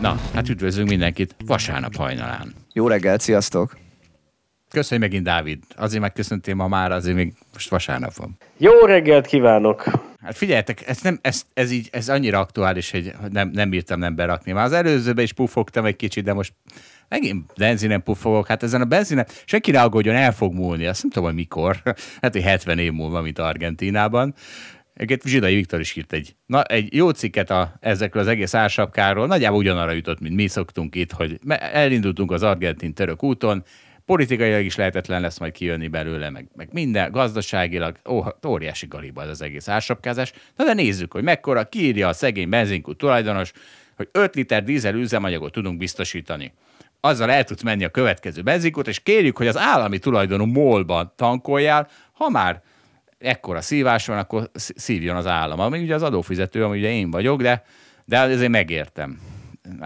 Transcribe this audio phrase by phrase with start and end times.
[0.00, 2.54] Na, hát üdvözlünk mindenkit vasárnap hajnalán.
[2.72, 3.76] Jó reggelt, sziasztok!
[4.70, 5.62] Köszönj megint, Dávid.
[5.76, 8.36] Azért megköszöntél ma már, azért még most vasárnap van.
[8.56, 9.84] Jó reggelt kívánok!
[10.22, 14.14] Hát figyeljetek, ez, nem, ez, ez, így, ez annyira aktuális, hogy nem, nem bírtam nem
[14.14, 14.52] berakni.
[14.52, 16.52] Már az előzőben is pufogtam egy kicsit, de most
[17.08, 18.46] megint benzinen puffogok.
[18.46, 20.86] Hát ezen a benzinen senki ne aggódjon, el fog múlni.
[20.86, 21.82] Azt nem tudom, hogy mikor.
[22.20, 24.34] Hát, hogy 70 év múlva, mint Argentínában.
[24.98, 29.26] Egyébként Zsidai Viktor is írt egy, na, egy jó cikket a, ezekről az egész ársapkáról,
[29.26, 33.64] nagyjából ugyanarra jutott, mint mi szoktunk itt, hogy elindultunk az argentin-török úton,
[34.04, 39.28] politikailag is lehetetlen lesz majd kijönni belőle, meg, meg minden, gazdaságilag, ó, óriási galiba ez
[39.28, 40.32] az egész ársapkázás.
[40.56, 43.52] Na de nézzük, hogy mekkora, kiírja a szegény benzinkút tulajdonos,
[43.96, 46.52] hogy 5 liter dízel üzemanyagot tudunk biztosítani.
[47.00, 51.88] Azzal el tudsz menni a következő benzinkút, és kérjük, hogy az állami tulajdonú molban tankoljál,
[52.12, 52.62] ha már
[53.18, 55.60] ekkora szívás van, akkor szívjon az állam.
[55.60, 57.62] Ami ugye az adófizető, ami ugye én vagyok, de,
[58.04, 59.20] de azért megértem.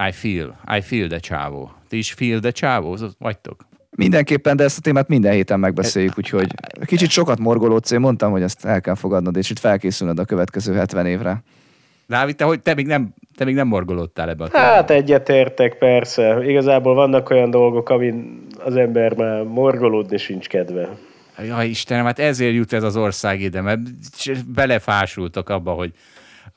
[0.08, 1.72] I feel, I feel the csávó.
[1.88, 3.66] Ti is feel the csávó, vagytok?
[3.96, 8.42] Mindenképpen, de ezt a témát minden héten megbeszéljük, úgyhogy kicsit sokat morgolódsz, én mondtam, hogy
[8.42, 11.42] ezt el kell fogadnod, és itt felkészülnöd a következő 70 évre.
[12.06, 14.74] Dávid, te, hogy te még nem, te még nem morgolódtál ebbe a témában.
[14.74, 16.44] Hát egyetértek, persze.
[16.44, 20.88] Igazából vannak olyan dolgok, amin az ember már morgolódni sincs kedve.
[21.38, 23.80] Ja, Istenem, hát ezért jut ez az ország ide, mert
[24.46, 25.92] belefásultak abba, hogy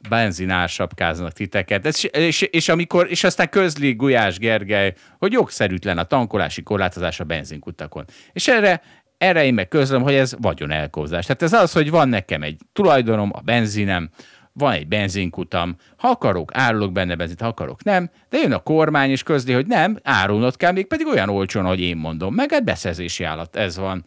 [0.10, 1.86] benzinársapkáznak titeket.
[1.86, 7.24] Ez, és, és, amikor, és aztán közli Gulyás Gergely, hogy jogszerűtlen a tankolási korlátozás a
[7.24, 8.06] benzinkutakon.
[8.34, 8.82] És erre,
[9.18, 11.26] erre én meg közlöm, hogy ez vagyonelkózás.
[11.26, 14.10] Tehát ez az, hogy van nekem egy tulajdonom, a benzinem,
[14.54, 19.10] van egy benzinkutam, ha akarok, árulok benne benzint, ha akarok, nem, de jön a kormány
[19.10, 22.64] és közli, hogy nem, árulnod kell, még pedig olyan olcsón, hogy én mondom, meg egy
[22.64, 24.04] beszerzési állat, ez van.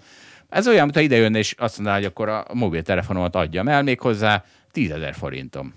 [0.48, 4.00] Ez olyan, mintha ide jönne és azt mondaná, hogy akkor a mobiltelefonomat adjam el még
[4.00, 5.75] hozzá 10 ezer forintom.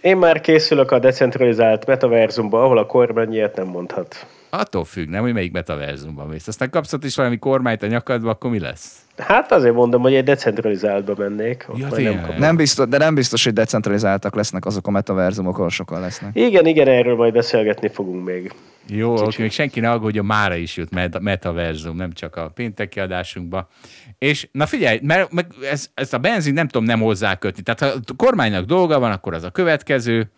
[0.00, 4.26] Én már készülök a decentralizált metaverzumba, ahol a kormány ilyet nem mondhat.
[4.54, 6.48] Attól függ, nem, hogy melyik metaverzumban mész.
[6.48, 8.96] Aztán kapsz ott is valami kormányt a nyakadba, akkor mi lesz?
[9.16, 11.66] Hát azért mondom, hogy egy decentralizáltba mennék.
[11.76, 16.00] Ja, nem, nem biztos, de nem biztos, hogy decentralizáltak lesznek azok a metaverzumok, ahol sokan
[16.00, 16.30] lesznek.
[16.36, 18.52] Igen, igen, erről majd beszélgetni fogunk még.
[18.86, 23.68] Jó, oké, még senki ne aggódjon, mára is jut metaverzum, nem csak a pénteki adásunkba.
[24.18, 25.30] És na figyelj, mert
[25.70, 27.62] ez, ezt a benzin nem tudom nem hozzákötni.
[27.62, 30.30] Tehát ha a kormánynak dolga van, akkor az a következő.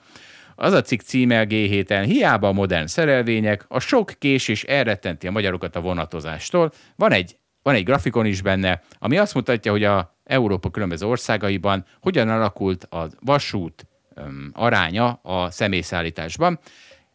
[0.54, 5.31] Az a cikk címe a G7-en, hiába a modern szerelvények, a sok késés elrettenti a
[5.31, 6.72] magyarokat a vonatozástól.
[6.97, 11.84] Van egy, van egy grafikon is benne, ami azt mutatja, hogy a Európa különböző országaiban
[12.00, 16.59] hogyan alakult a vasút um, aránya a személyszállításban.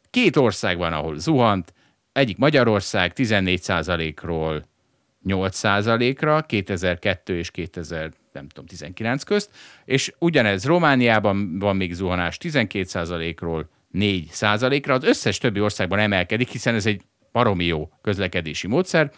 [0.10, 1.74] Két ország van, ahol zuhant,
[2.12, 4.68] egyik Magyarország 14%-ról
[5.28, 9.50] 8%-ra 2002 és 2000 nem tudom, 19 közt,
[9.86, 16.86] és ugyanez Romániában van még zuhanás 12%-ról 4%-ra, az összes többi országban emelkedik, hiszen ez
[16.86, 17.02] egy
[17.32, 19.12] baromi jó közlekedési módszer,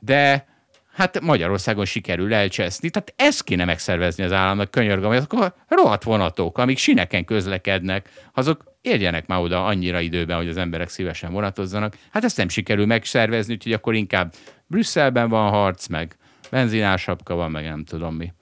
[0.00, 0.46] de
[0.92, 2.90] hát Magyarországon sikerül elcseszni.
[2.90, 8.64] Tehát ezt kéne megszervezni az államnak, könyörgöm, hogy azok rohadt vonatok, amik sineken közlekednek, azok
[8.80, 11.96] érjenek már oda annyira időben, hogy az emberek szívesen vonatozzanak.
[12.10, 14.34] Hát ezt nem sikerül megszervezni, úgyhogy akkor inkább
[14.66, 16.16] Brüsszelben van harc, meg
[16.50, 18.32] benzinársapka van, meg nem tudom mi.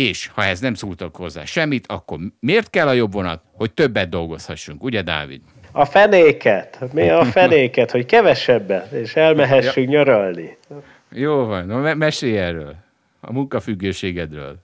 [0.00, 3.42] És ha ez nem szóltak hozzá semmit, akkor miért kell a jobb vonat?
[3.52, 5.40] Hogy többet dolgozhassunk, ugye Dávid?
[5.72, 6.78] A fenéket.
[6.92, 7.90] Mi a fenéket?
[7.90, 9.98] Hogy kevesebbet, és elmehessünk ja.
[9.98, 10.56] nyaralni.
[11.10, 12.74] Jó van, no, mesélj erről.
[13.20, 14.56] A munkafüggőségedről.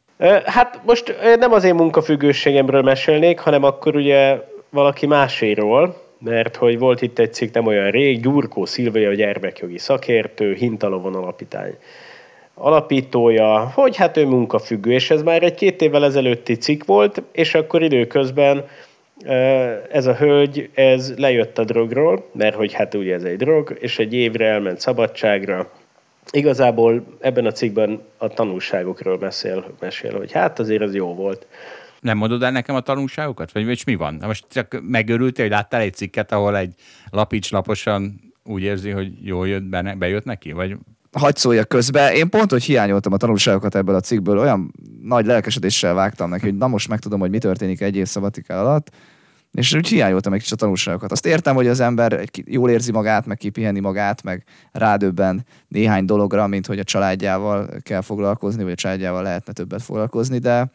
[0.44, 4.40] Hát most nem az én munkafüggőségemről mesélnék, hanem akkor ugye
[4.70, 9.78] valaki máséról, mert hogy volt itt egy cikk nem olyan rég, Gyurkó Szilvia, a gyermekjogi
[9.78, 11.76] szakértő, Hintalovon alapítány
[12.62, 17.54] alapítója, hogy hát ő munkafüggő, és ez már egy két évvel ezelőtti cikk volt, és
[17.54, 18.64] akkor időközben
[19.90, 23.98] ez a hölgy, ez lejött a drogról, mert hogy hát ugye ez egy drog, és
[23.98, 25.70] egy évre elment szabadságra.
[26.30, 31.46] Igazából ebben a cikkben a tanulságokról mesél, mesél hogy hát azért az jó volt.
[32.00, 33.52] Nem mondod el nekem a tanulságokat?
[33.52, 34.22] Vagy, vagy mi van?
[34.26, 36.74] Most csak megörültél, hogy láttál egy cikket, ahol egy
[37.10, 40.52] lapics laposan úgy érzi, hogy jól jött, benne, bejött neki?
[40.52, 40.76] Vagy
[41.12, 42.14] hagyd szóljak közbe.
[42.14, 44.72] Én pont, hogy hiányoltam a tanulságokat ebből a cikkből, olyan
[45.02, 48.90] nagy lelkesedéssel vágtam neki, hogy na most megtudom, hogy mi történik egy év szabatikál alatt,
[49.52, 51.12] és úgy hiányoltam egy kicsit a tanulságokat.
[51.12, 56.46] Azt értem, hogy az ember jól érzi magát, meg kipiheni magát, meg rádöbben néhány dologra,
[56.46, 60.70] mint hogy a családjával kell foglalkozni, vagy a családjával lehetne többet foglalkozni, de,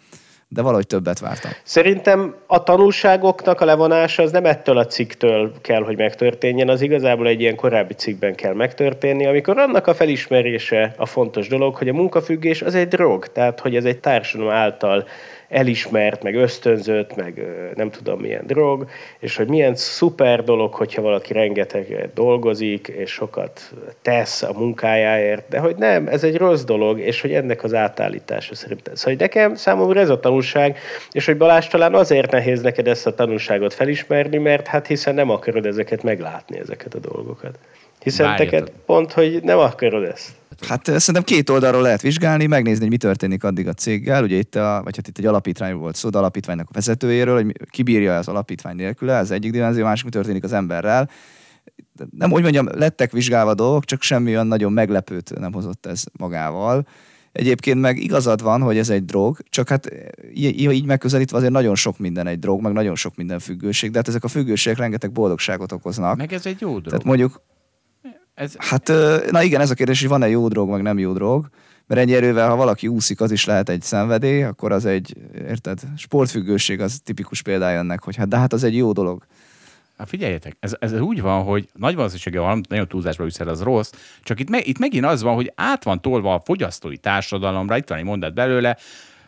[0.49, 1.51] de valahogy többet vártam.
[1.63, 7.27] Szerintem a tanulságoknak a levonása az nem ettől a cikktől kell, hogy megtörténjen, az igazából
[7.27, 11.93] egy ilyen korábbi cikkben kell megtörténni, amikor annak a felismerése a fontos dolog, hogy a
[11.93, 15.07] munkafüggés az egy drog, tehát hogy ez egy társadalom által
[15.49, 17.41] elismert, meg ösztönzött, meg
[17.75, 18.89] nem tudom milyen drog,
[19.19, 25.59] és hogy milyen szuper dolog, hogyha valaki rengeteg dolgozik, és sokat tesz a munkájáért, de
[25.59, 28.95] hogy nem, ez egy rossz dolog, és hogy ennek az átállítása szerintem.
[28.95, 30.77] Szóval hogy nekem számomra ez a tanulság,
[31.11, 35.29] és hogy Balázs talán azért nehéz neked ezt a tanulságot felismerni, mert hát hiszen nem
[35.29, 37.59] akarod ezeket meglátni, ezeket a dolgokat.
[38.03, 38.59] Hiszen Várjatok.
[38.59, 40.29] teked pont, hogy nem akarod ezt.
[40.61, 44.23] Hát szerintem két oldalról lehet vizsgálni, megnézni, hogy mi történik addig a céggel.
[44.23, 47.45] Ugye itt, a, vagy hát itt egy alapítványról volt szó, de alapítványnak a vezetőjéről, hogy
[47.45, 51.09] mi- ki bírja az alapítvány nélküle, ez egyik dimenzió, másik mi történik az emberrel.
[52.11, 56.87] Nem úgy mondjam, lettek vizsgálva dolgok, csak semmi olyan nagyon meglepőt nem hozott ez magával.
[57.31, 59.89] Egyébként meg igazad van, hogy ez egy drog, csak hát
[60.33, 63.97] így, így megközelítve azért nagyon sok minden egy drog, meg nagyon sok minden függőség, de
[63.97, 66.17] hát ezek a függőségek rengeteg boldogságot okoznak.
[66.17, 66.85] Meg ez egy jó dolog.
[66.85, 67.41] Tehát mondjuk
[68.37, 68.91] Ez, Hát,
[69.31, 71.49] na igen, ez a kérdés, hogy van-e jó drog, meg nem jó drog.
[71.87, 75.79] Mert ennyi erővel, ha valaki úszik, az is lehet egy szenvedély, akkor az egy, érted,
[75.97, 79.25] sportfüggőség az tipikus példája ennek, hogy hát de hát az egy jó dolog.
[79.97, 83.91] Hát figyeljetek, ez, ez úgy van, hogy nagy valószínűséggel van, nagyon túlzásba viszel, az rossz,
[84.23, 87.89] csak itt, me, itt megint az van, hogy át van tolva a fogyasztói társadalomra, itt
[87.89, 88.77] van egy mondat belőle,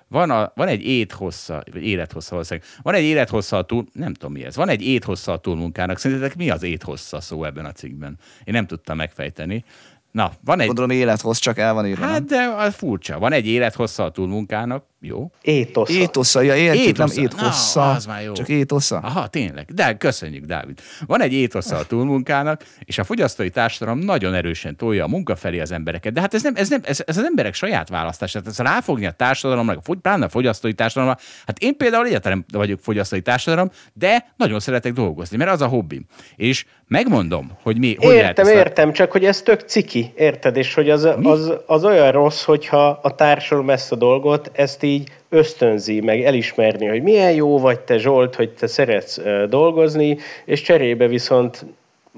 [0.09, 4.31] van, a, van egy éthossza, vagy élethossza valószínűleg, van egy élethossza a túl, nem tudom
[4.31, 8.17] mi ez, van egy éthossza a túlmunkának, szerintetek mi az éthossza szó ebben a cikkben?
[8.43, 9.63] Én nem tudtam megfejteni.
[10.11, 12.01] Na, van egy, Gondolom élethoz csak el van írva.
[12.05, 15.31] hát Hát, de az furcsa, van egy élethossza a túlmunkának, jó?
[15.41, 15.93] Étosza.
[15.93, 17.21] étosza, ja, értjük, nem Étosza.
[17.21, 18.33] éthossza, Na, az már jó.
[18.33, 18.97] csak étosza.
[18.97, 19.65] Aha, tényleg.
[19.73, 20.79] De köszönjük, Dávid.
[21.07, 25.59] Van egy étosza a túlmunkának, és a fogyasztói társadalom nagyon erősen tolja a munka felé
[25.59, 26.13] az embereket.
[26.13, 28.31] De hát ez, nem, ez, nem, ez, ez az emberek saját választás.
[28.31, 31.19] Tehát ez ráfogni a társadalomra, pláne a fogyasztói társadalomra.
[31.45, 36.05] Hát én például egyáltalán vagyok fogyasztói társadalom, de nagyon szeretek dolgozni, mert az a hobbim.
[36.35, 40.57] És megmondom, hogy mi, hogy lehet Értem, a- értem, csak hogy ez tök ciki, érted?
[40.57, 44.88] És hogy az, az, az olyan rossz, hogyha a társadalom ezt a dolgot, ezt így
[45.29, 49.19] ösztönzi, meg elismerni, hogy milyen jó vagy te Zsolt, hogy te szeretsz
[49.49, 51.65] dolgozni, és cserébe viszont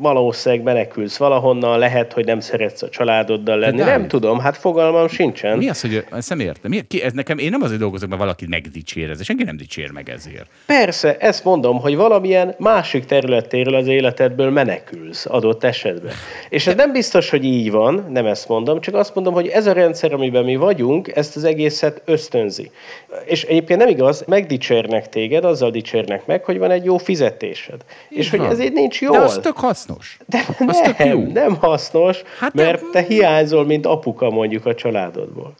[0.01, 3.81] valószínűleg menekülsz valahonnan, lehet, hogy nem szeretsz a családoddal lenni.
[3.81, 5.57] Nem tudom, hát fogalmam sincsen.
[5.57, 6.71] Mi az, hogy ezt nem értem?
[6.71, 10.09] Mi, ki, ez nekem, én nem azért dolgozok, mert valaki megdicsérez, senki nem dicsér meg
[10.09, 10.45] ezért.
[10.65, 16.13] Persze, ezt mondom, hogy valamilyen másik területéről az életedből menekülsz adott esetben.
[16.49, 19.67] És ez nem biztos, hogy így van, nem ezt mondom, csak azt mondom, hogy ez
[19.67, 22.71] a rendszer, amiben mi vagyunk, ezt az egészet ösztönzi.
[23.25, 27.81] És egyébként nem igaz, megdicsérnek téged, azzal dicsérnek meg, hogy van egy jó fizetésed.
[28.09, 28.49] és hogy van.
[28.49, 29.17] ezért nincs jól.
[29.17, 29.90] De az tök hasznos.
[30.25, 31.31] De az tök nem, jó.
[31.31, 35.53] nem hasznos, Hát mert te hiányzol, mint apuka mondjuk a családodból.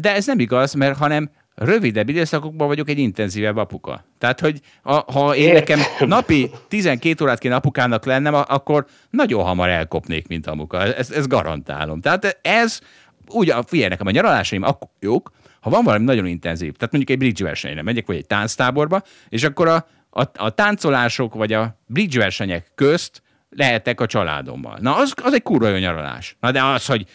[0.00, 4.04] De ez nem igaz, mert hanem rövidebb időszakokban vagyok egy intenzívebb apuka.
[4.18, 5.78] Tehát, hogy a, ha én Értem.
[5.78, 10.82] nekem napi 12 órát kéne apukának lennem, akkor nagyon hamar elkopnék, mint amuka.
[10.82, 12.00] Ezt, ezt garantálom.
[12.00, 12.80] Tehát ez,
[13.28, 17.18] úgy, figyelj, nekem a nyaralásaim akkor jók, ha van valami nagyon intenzív, tehát mondjuk egy
[17.18, 22.18] bridge versenyre megyek, vagy egy tánctáborba, és akkor a, a, a táncolások, vagy a bridge
[22.18, 24.78] versenyek közt lehetek a családommal.
[24.80, 26.36] Na, az, az egy kurva jó nyaralás.
[26.40, 27.06] Na, de az, hogy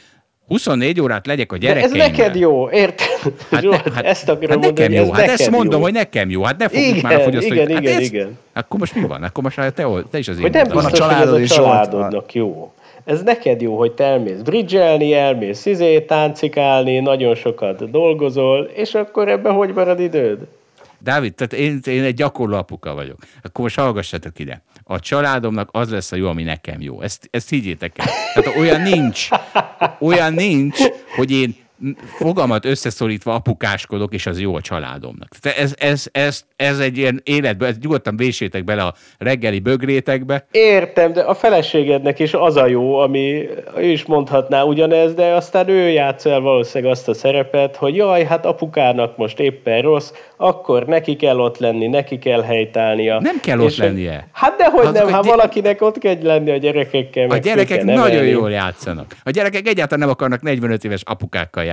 [0.48, 2.08] 24 órát legyek a De ez gyerekeimmel.
[2.10, 3.08] neked jó, érted?
[3.52, 5.02] Hát, ne, hát, ezt akarom hát mondani, nekem jó.
[5.02, 5.82] ez Hát neked ezt mondom, jó.
[5.86, 6.44] hogy nekem jó.
[6.44, 7.56] Hát ne fogjuk Igen, már a fogyasztói.
[7.58, 8.38] igen, hát igen, ez, igen.
[8.54, 9.24] Akkor most mi van?
[9.24, 9.72] Akkor most te,
[10.12, 10.68] te is az én nem.
[10.68, 12.74] Van a családod ez a családodnak jó.
[13.06, 19.30] Ez neked jó, hogy te elmész bridgelni, elmész izé, táncikálni, nagyon sokat dolgozol, és akkor
[19.30, 20.38] ebben hogy marad időd?
[21.00, 23.18] Dávid, tehát én, én egy gyakorló apuka vagyok.
[23.42, 24.62] Akkor most hallgassatok ide.
[24.84, 27.02] A családomnak az lesz a jó, ami nekem jó.
[27.02, 28.08] Ezt, ezt higgyétek el.
[28.34, 29.28] Tehát olyan nincs,
[30.00, 30.80] olyan nincs,
[31.16, 31.56] hogy én
[32.18, 35.28] fogamat összeszorítva apukáskodok, és az jó a családomnak.
[35.40, 40.46] Tehát ez, ez, ez, ez egy ilyen életbe, ez nyugodtan vésétek bele a reggeli bögrétekbe,
[40.52, 43.48] Értem, de a feleségednek is az a jó, ami
[43.78, 48.24] ő is mondhatná ugyanez, de aztán ő játsz el valószínűleg azt a szerepet, hogy jaj,
[48.24, 53.20] hát apukának most éppen rossz, akkor neki kell ott lenni, neki kell helytálnia.
[53.20, 54.28] Nem kell ott És lennie.
[54.32, 57.30] Hát dehogy Azok nem, a hát gy- valakinek ott kell lenni a gyerekekkel.
[57.30, 59.16] A gyerekek nagyon jól játszanak.
[59.24, 61.71] A gyerekek egyáltalán nem akarnak 45 éves apukákkal játszani.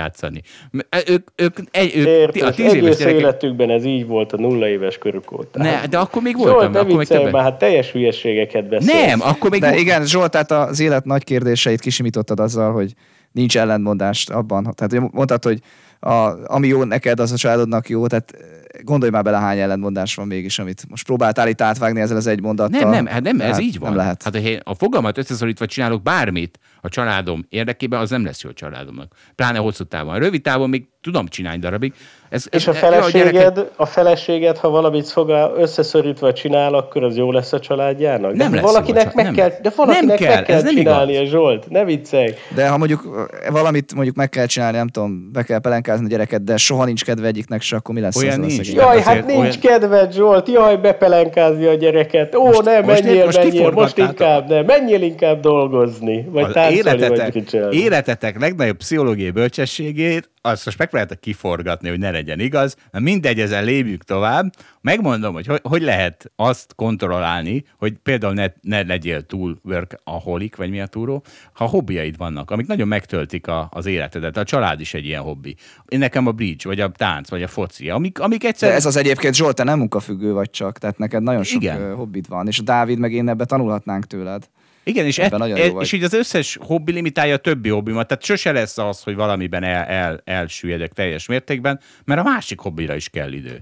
[1.07, 3.19] Ők, ők, egy, ők Értes, a tíz éves gyerekek...
[3.19, 5.63] életükben ez így volt a nulla éves körük óta.
[5.63, 6.71] Ne, de akkor még Zsolt, voltam.
[6.71, 7.31] ne akkor még többet.
[7.31, 9.07] már, hát teljes hülyeségeket beszélsz.
[9.07, 12.93] Nem, akkor még De igen, Zsolt, tehát az élet nagy kérdéseit kisimítottad azzal, hogy
[13.31, 14.73] nincs ellentmondást abban.
[14.75, 15.59] Tehát hogy mondtad, hogy
[15.99, 18.37] a, ami jó neked, az a családodnak jó, tehát
[18.81, 22.41] gondolj már bele, hány ellentmondás van mégis, amit most próbáltál itt átvágni ezzel az egy
[22.41, 22.79] mondattal.
[22.79, 23.89] Nem, nem, hát nem, ez Hát így van.
[23.89, 24.23] Nem lehet.
[24.23, 28.53] Hát, ha a fogalmat összeszorítva csinálok bármit a családom érdekében, az nem lesz jó a
[28.53, 29.13] családomnak.
[29.35, 30.19] Pláne hosszú távon.
[30.19, 31.93] Rövid távon még tudom csinálni darabig.
[32.29, 37.17] Ez, És ez, a gyerekek- feleséged, a feleséged, ha valamit szolgál, összeszorítva csinál, akkor az
[37.17, 38.31] jó lesz a családjának?
[38.31, 39.57] De Nem lesz valakinek jó meg család- kell, nem.
[39.61, 41.29] de valakinek Nem kell, meg kell ez nem csinálnia, igaz.
[41.31, 42.33] Zsolt, ne viccelj.
[42.55, 46.43] De ha mondjuk valamit mondjuk meg kell csinálni, nem tudom, be kell pelenkázni a gyereket,
[46.43, 48.53] de soha nincs kedve egyiknek se, akkor mi lesz Olyan nincs.
[48.55, 48.83] szegényel?
[48.85, 52.35] Jaj, azért hát nincs olyan- kedved, Zsolt, jaj, bepelenkázni a gyereket.
[52.35, 54.19] Ó, Most- nem, most menjél, most menjél, most kiforgattátok.
[54.19, 57.75] inkább nem, menjél inkább dolgozni, vagy az táncolni, vagy életetek, gricselni.
[57.77, 63.63] életetek legnagyobb pszichológiai bölcsességét, azt most megpróbáltak kiforgatni, hogy ne legyen igaz, na mindegy, ezen
[63.63, 64.53] lépjük tovább.
[64.81, 70.69] Megmondom, hogy hogy, hogy lehet azt kontrollálni, hogy például ne, ne legyél túl workaholic, vagy
[70.69, 71.23] mi a túró,
[71.53, 74.37] ha hobbiaid vannak, amik nagyon megtöltik a, az életedet.
[74.37, 75.55] A család is egy ilyen hobbi.
[75.87, 78.69] Én nekem a bridge, vagy a tánc, vagy a foci, amik, amik egyszer...
[78.69, 81.75] De ez az egyébként, Zsolt, te nem munkafüggő vagy csak, tehát neked nagyon sok Igen.
[81.75, 81.95] Igen.
[81.95, 84.49] hobbid van, és a Dávid meg én ebbe tanulhatnánk tőled.
[84.83, 88.23] Igen, és, Ebben e, e, és így az összes hobbi limitálja a többi hobbimat, tehát
[88.23, 93.09] sose lesz az, hogy valamiben el, el, elsüllyedek teljes mértékben, mert a másik hobbira is
[93.09, 93.61] kell idő.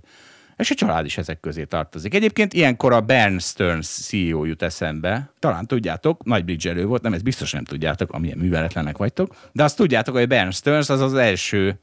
[0.57, 2.13] És a család is ezek közé tartozik.
[2.13, 5.31] Egyébként ilyenkor a Bern Stearns CEO jut eszembe.
[5.39, 9.75] Talán tudjátok, nagy bridge volt, nem, ez biztos nem tudjátok, amilyen műveletlenek vagytok, de azt
[9.75, 11.79] tudjátok, hogy a Bern Stearns az az első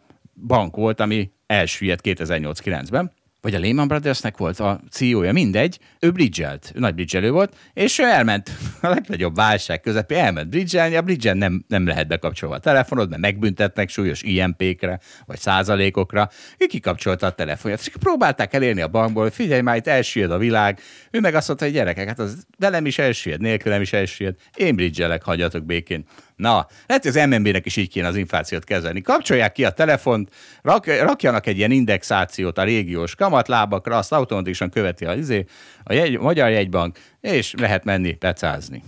[0.46, 3.12] bank volt, ami elsüllyedt 2008-9-ben,
[3.44, 7.98] vagy a Lehman Brothersnek volt a CEO-ja, mindegy, ő bridgelt, ő nagy bridgelő volt, és
[7.98, 8.50] ő elment.
[8.80, 13.22] A legnagyobb válság közepén, elment bridgelni, a bridgen nem, nem lehet bekapcsolva a telefonod, mert
[13.22, 19.34] megbüntetnek súlyos IMP-kre, vagy százalékokra, ő kikapcsolta a telefonját, és próbálták elérni a bankból, hogy
[19.34, 22.86] figyelj már, itt elsüllyed a világ, ő meg azt mondta, hogy gyerekek, hát az velem
[22.86, 26.04] is elsüllyed, nélkülem is elsüllyed, én bridgelek, hagyjatok békén.
[26.36, 29.00] Na, lehet, hogy az MNB-nek is így kéne az inflációt kezelni.
[29.00, 30.28] Kapcsolják ki a telefont,
[30.62, 35.44] rak, rakjanak egy ilyen indexációt a régiós kamatlábakra, azt automatikusan követi a, izé,
[35.84, 38.82] a, jegy, a Magyar Jegybank, és lehet menni pecázni.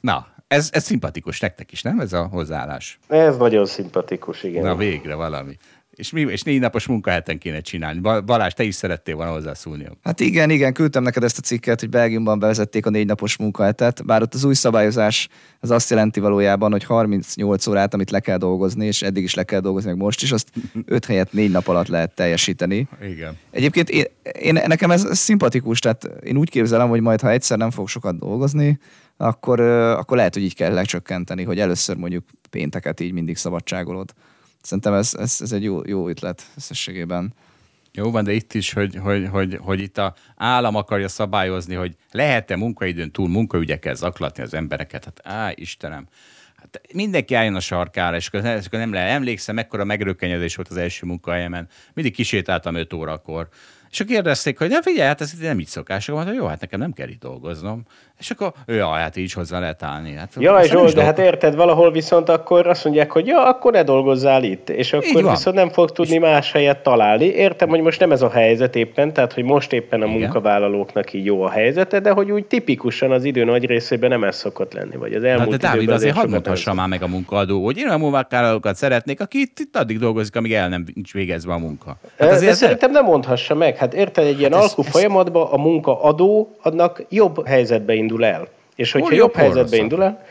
[0.00, 2.98] Na, ez, ez szimpatikus nektek is, nem ez a hozzáállás?
[3.08, 4.62] Ez nagyon szimpatikus, igen.
[4.62, 5.56] Na végre valami.
[5.94, 8.00] És, mi, és négy napos munkaheten kéne csinálni.
[8.00, 9.86] Ba- Balázs, te is szerettél volna hozzászólni.
[10.02, 14.04] Hát igen, igen, küldtem neked ezt a cikket, hogy Belgiumban bevezették a négy napos munkahetet,
[14.04, 15.28] bár ott az új szabályozás
[15.60, 19.42] az azt jelenti valójában, hogy 38 órát, amit le kell dolgozni, és eddig is le
[19.42, 20.50] kell dolgozni, meg most is, azt
[20.84, 22.88] 5 helyett négy nap alatt lehet teljesíteni.
[23.02, 23.38] Igen.
[23.50, 24.04] Egyébként én,
[24.40, 28.18] én, nekem ez szimpatikus, tehát én úgy képzelem, hogy majd ha egyszer nem fog sokat
[28.18, 28.78] dolgozni,
[29.16, 34.12] akkor, akkor lehet, hogy így kell lecsökkenteni, hogy először mondjuk pénteket így mindig szabadságolod.
[34.64, 37.34] Szerintem ez, ez, ez egy jó, jó ötlet összességében.
[37.92, 41.96] Jó van, de itt is, hogy, hogy, hogy, hogy itt a állam akarja szabályozni, hogy
[42.10, 45.04] lehet-e munkaidőn túl munkaügyekkel zaklatni az embereket.
[45.04, 46.08] Hát á, Istenem.
[46.56, 49.10] Hát mindenki álljon a sarkára, és akkor nem lehet.
[49.10, 51.68] Emlékszem, mekkora megrökkenyedés volt az első munkahelyemen.
[51.94, 53.48] Mindig kisétáltam 5 órakor.
[53.94, 56.08] És akkor kérdezték, hogy de figyelj, hát ez itt nem így szokás.
[56.08, 57.82] Akkor mondta, jó, hát nekem nem kell itt dolgoznom.
[58.18, 60.12] És akkor, jaj, hát így hozzá lehet állni.
[60.14, 63.72] Hát, Jaj, nem Zsolt, de hát érted, valahol viszont akkor azt mondják, hogy ja, akkor
[63.72, 67.24] ne dolgozzál itt, és akkor viszont nem fog tudni más helyet találni.
[67.24, 70.18] Értem, hogy most nem ez a helyzet éppen, tehát hogy most éppen a Igen.
[70.18, 74.36] munkavállalóknak így jó a helyzete, de hogy úgy tipikusan az idő nagy részében nem ez
[74.36, 77.64] szokott lenni, vagy az elmúlt Hát de Dávid, azért hadd ez- már meg a munkaadó,
[77.64, 81.52] hogy én olyan munkavállalókat szeretnék, aki itt, itt addig dolgozik, amíg el nem nincs végezve
[81.52, 81.96] a munka.
[82.18, 83.76] Hát azért de ez- szerintem nem mondhassa meg.
[83.84, 88.24] Hát érted, egy ilyen Hát ez- alkú ez- folyamatban a munkaadó annak jobb helyzetbe indul
[88.24, 88.48] el.
[88.76, 89.80] És hogyha Hol jobb, helyzetbe rosszabb?
[89.80, 90.22] indul el,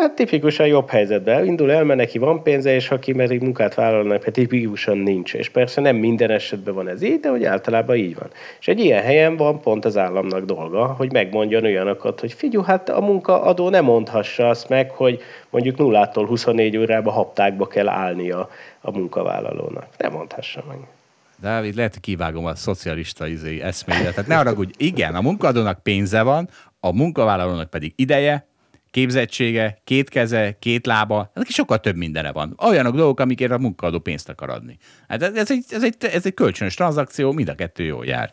[0.00, 4.24] hát tipikusan jobb helyzetbe indul el, mert neki van pénze, és aki pedig munkát vállalnak,
[4.24, 5.34] hát tipikusan nincs.
[5.34, 8.28] És persze nem minden esetben van ez így, de hogy általában így van.
[8.60, 12.88] És egy ilyen helyen van pont az államnak dolga, hogy megmondjon olyanokat, hogy figyelj, hát
[12.88, 18.48] a munkaadó nem mondhassa azt meg, hogy mondjuk 0-tól 24 órába haptákba kell állnia
[18.80, 19.86] a munkavállalónak.
[19.98, 20.78] Nem mondhassa meg.
[21.42, 24.14] Dávid, lehet, hogy kivágom a szocialista izé, eszméjét.
[24.14, 26.48] Tehát ne hogy igen, a munkadónak pénze van,
[26.80, 28.46] a munkavállalónak pedig ideje,
[28.90, 32.58] képzettsége, két keze, két lába, neki sokkal több mindene van.
[32.64, 34.78] Olyanok dolgok, amikért a munkadó pénzt akar adni.
[35.08, 38.32] Hát ez egy, ez egy, ez egy kölcsönös tranzakció, mind a kettő jól jár.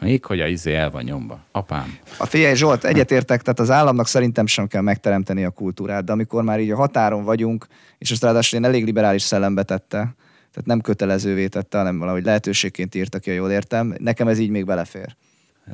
[0.00, 1.38] Még hogy a izé el van nyomva.
[1.52, 1.98] Apám.
[2.18, 6.42] A figyelj Zsolt, egyetértek, tehát az államnak szerintem sem kell megteremteni a kultúrát, de amikor
[6.42, 7.66] már így a határon vagyunk,
[7.98, 10.14] és azt ráadásul én elég liberális szellembe tette,
[10.58, 14.50] tehát nem kötelezővé tette, hanem valahogy lehetőségként írta ki, ha jól értem, nekem ez így
[14.50, 15.16] még belefér.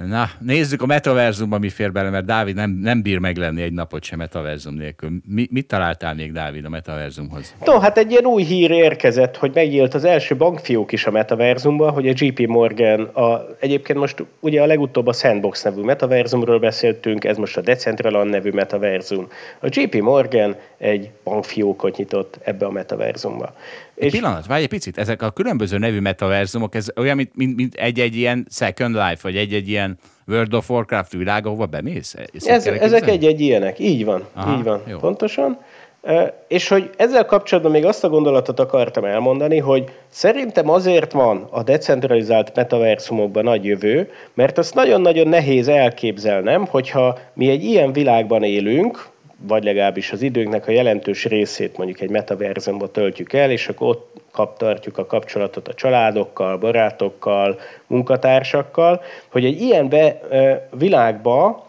[0.06, 4.02] Na, nézzük a metaverzumban mi fér bele, mert Dávid nem, nem bír meglenni egy napot
[4.02, 5.10] sem metaverzum nélkül.
[5.26, 7.54] Mi, mit találtál még, Dávid, a metaverzumhoz?
[7.64, 11.92] No, hát egy ilyen új hír érkezett, hogy megnyílt az első bankfiók is a metaverzumban,
[11.92, 17.24] hogy a JP Morgan, a, egyébként most ugye a legutóbb a Sandbox nevű metaverzumról beszéltünk,
[17.24, 19.28] ez most a Decentraland nevű metaverzum.
[19.60, 23.54] A JP Morgan egy bankfiókot nyitott ebbe a metaverzumba.
[23.96, 24.12] Egy és...
[24.12, 28.16] pillanat, várj egy picit, ezek a különböző nevű metaverzumok, ez olyan, mint, mint, mint egy-egy
[28.16, 32.14] ilyen Second Life, vagy egy-egy ilyen World of Warcraft világ, ahova bemész?
[32.44, 34.98] Ez, ezek egy-egy ilyenek, így van, Aha, így van, jó.
[34.98, 35.58] pontosan.
[36.48, 41.62] És hogy ezzel kapcsolatban még azt a gondolatot akartam elmondani, hogy szerintem azért van a
[41.62, 49.12] decentralizált metaversumokban nagy jövő, mert azt nagyon-nagyon nehéz elképzelnem, hogyha mi egy ilyen világban élünk,
[49.46, 54.20] vagy legalábbis az időnknek a jelentős részét mondjuk egy metaverzumba töltjük el, és akkor ott
[54.30, 60.20] kap, tartjuk a kapcsolatot a családokkal, barátokkal, munkatársakkal, hogy egy ilyen be,
[60.70, 61.66] világba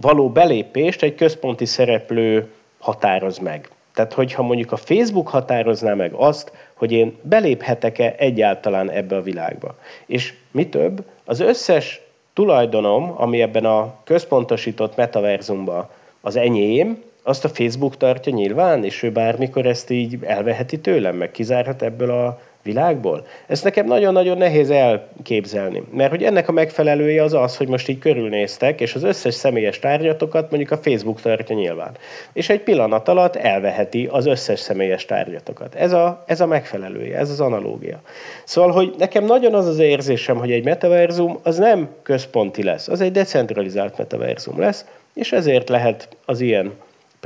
[0.00, 3.68] való belépést egy központi szereplő határoz meg.
[3.94, 9.74] Tehát, hogyha mondjuk a Facebook határozná meg azt, hogy én beléphetek-e egyáltalán ebbe a világba.
[10.06, 12.00] És mi több, az összes
[12.32, 15.88] tulajdonom, ami ebben a központosított metaverzumban
[16.20, 21.30] az enyém, azt a Facebook tartja nyilván, és ő bármikor ezt így elveheti tőlem, meg
[21.30, 23.26] kizárhat ebből a világból.
[23.46, 27.98] Ezt nekem nagyon-nagyon nehéz elképzelni, mert hogy ennek a megfelelője az az, hogy most így
[27.98, 31.96] körülnéztek, és az összes személyes tárgyatokat mondjuk a Facebook tartja nyilván.
[32.32, 35.74] És egy pillanat alatt elveheti az összes személyes tárgyatokat.
[35.74, 38.00] Ez a, ez a megfelelője, ez az analógia.
[38.44, 43.00] Szóval, hogy nekem nagyon az az érzésem, hogy egy metaverzum az nem központi lesz, az
[43.00, 46.72] egy decentralizált metaverzum lesz, és ezért lehet az ilyen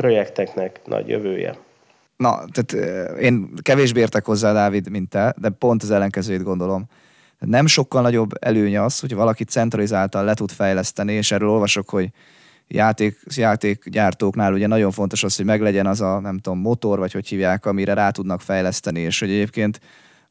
[0.01, 1.57] projekteknek nagy jövője.
[2.17, 2.87] Na, tehát
[3.21, 6.85] én kevésbé értek hozzá, Dávid, mint te, de pont az ellenkezőjét gondolom.
[7.39, 12.09] Nem sokkal nagyobb előnye az, hogy valaki centralizáltan le tud fejleszteni, és erről olvasok, hogy
[12.69, 17.29] játék, játékgyártóknál ugye nagyon fontos az, hogy meglegyen az a, nem tudom, motor, vagy hogy
[17.29, 19.81] hívják, amire rá tudnak fejleszteni, és hogy egyébként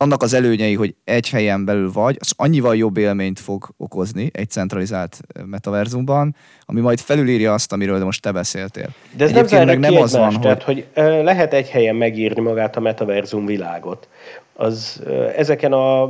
[0.01, 4.49] annak az előnyei, hogy egy helyen belül vagy, az annyival jobb élményt fog okozni egy
[4.49, 8.87] centralizált metaverzumban, ami majd felülírja azt, amiről most te beszéltél.
[9.17, 10.85] De ez Egyébként nem, meg nem az van, tehát, hogy...
[10.93, 14.07] hogy lehet egy helyen megírni magát a metaverzum világot.
[14.53, 15.01] Az
[15.35, 16.05] ezeken a,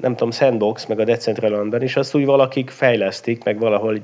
[0.00, 3.98] nem tudom, Sandbox, meg a Decentralandban is azt úgy valakik fejlesztik, meg valahol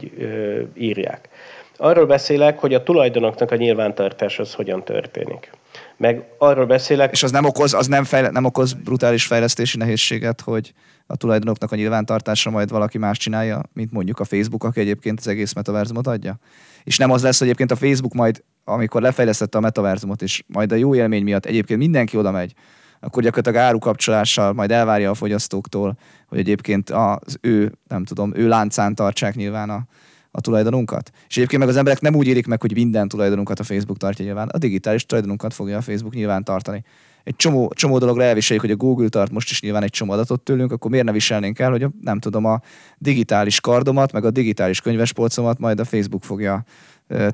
[0.74, 1.28] írják.
[1.76, 5.50] Arról beszélek, hogy a tulajdonoknak a nyilvántartás az hogyan történik
[5.98, 7.12] meg arról beszélek...
[7.12, 10.72] És az nem okoz, az nem, fejle, nem okoz brutális fejlesztési nehézséget, hogy
[11.06, 15.28] a tulajdonoknak a nyilvántartása majd valaki más csinálja, mint mondjuk a Facebook, aki egyébként az
[15.28, 16.38] egész metaverzumot adja?
[16.84, 20.72] És nem az lesz, hogy egyébként a Facebook majd, amikor lefejlesztette a metaverzumot, és majd
[20.72, 22.54] a jó élmény miatt egyébként mindenki oda megy,
[23.00, 28.94] akkor gyakorlatilag árukapcsolással majd elvárja a fogyasztóktól, hogy egyébként az ő, nem tudom, ő láncán
[28.94, 29.82] tartsák nyilván a,
[30.30, 31.10] a tulajdonunkat.
[31.28, 34.24] És egyébként meg az emberek nem úgy érik meg, hogy minden tulajdonunkat a Facebook tartja
[34.24, 34.48] nyilván.
[34.48, 36.84] A digitális tulajdonunkat fogja a Facebook nyilván tartani.
[37.24, 40.40] Egy csomó, csomó dologra elviseljük, hogy a Google tart most is nyilván egy csomó adatot
[40.40, 42.60] tőlünk, akkor miért ne viselnénk el, hogy a, nem tudom, a
[42.98, 46.64] digitális kardomat, meg a digitális könyvespolcomat majd a Facebook fogja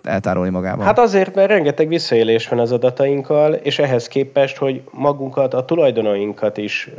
[0.02, 0.84] eltárolni magában.
[0.84, 6.56] Hát azért, mert rengeteg visszaélés van az adatainkkal, és ehhez képest, hogy magunkat, a tulajdonainkat
[6.56, 6.90] is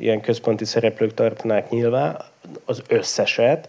[0.00, 2.16] ilyen központi szereplők tartanák nyilván,
[2.64, 3.68] az összeset,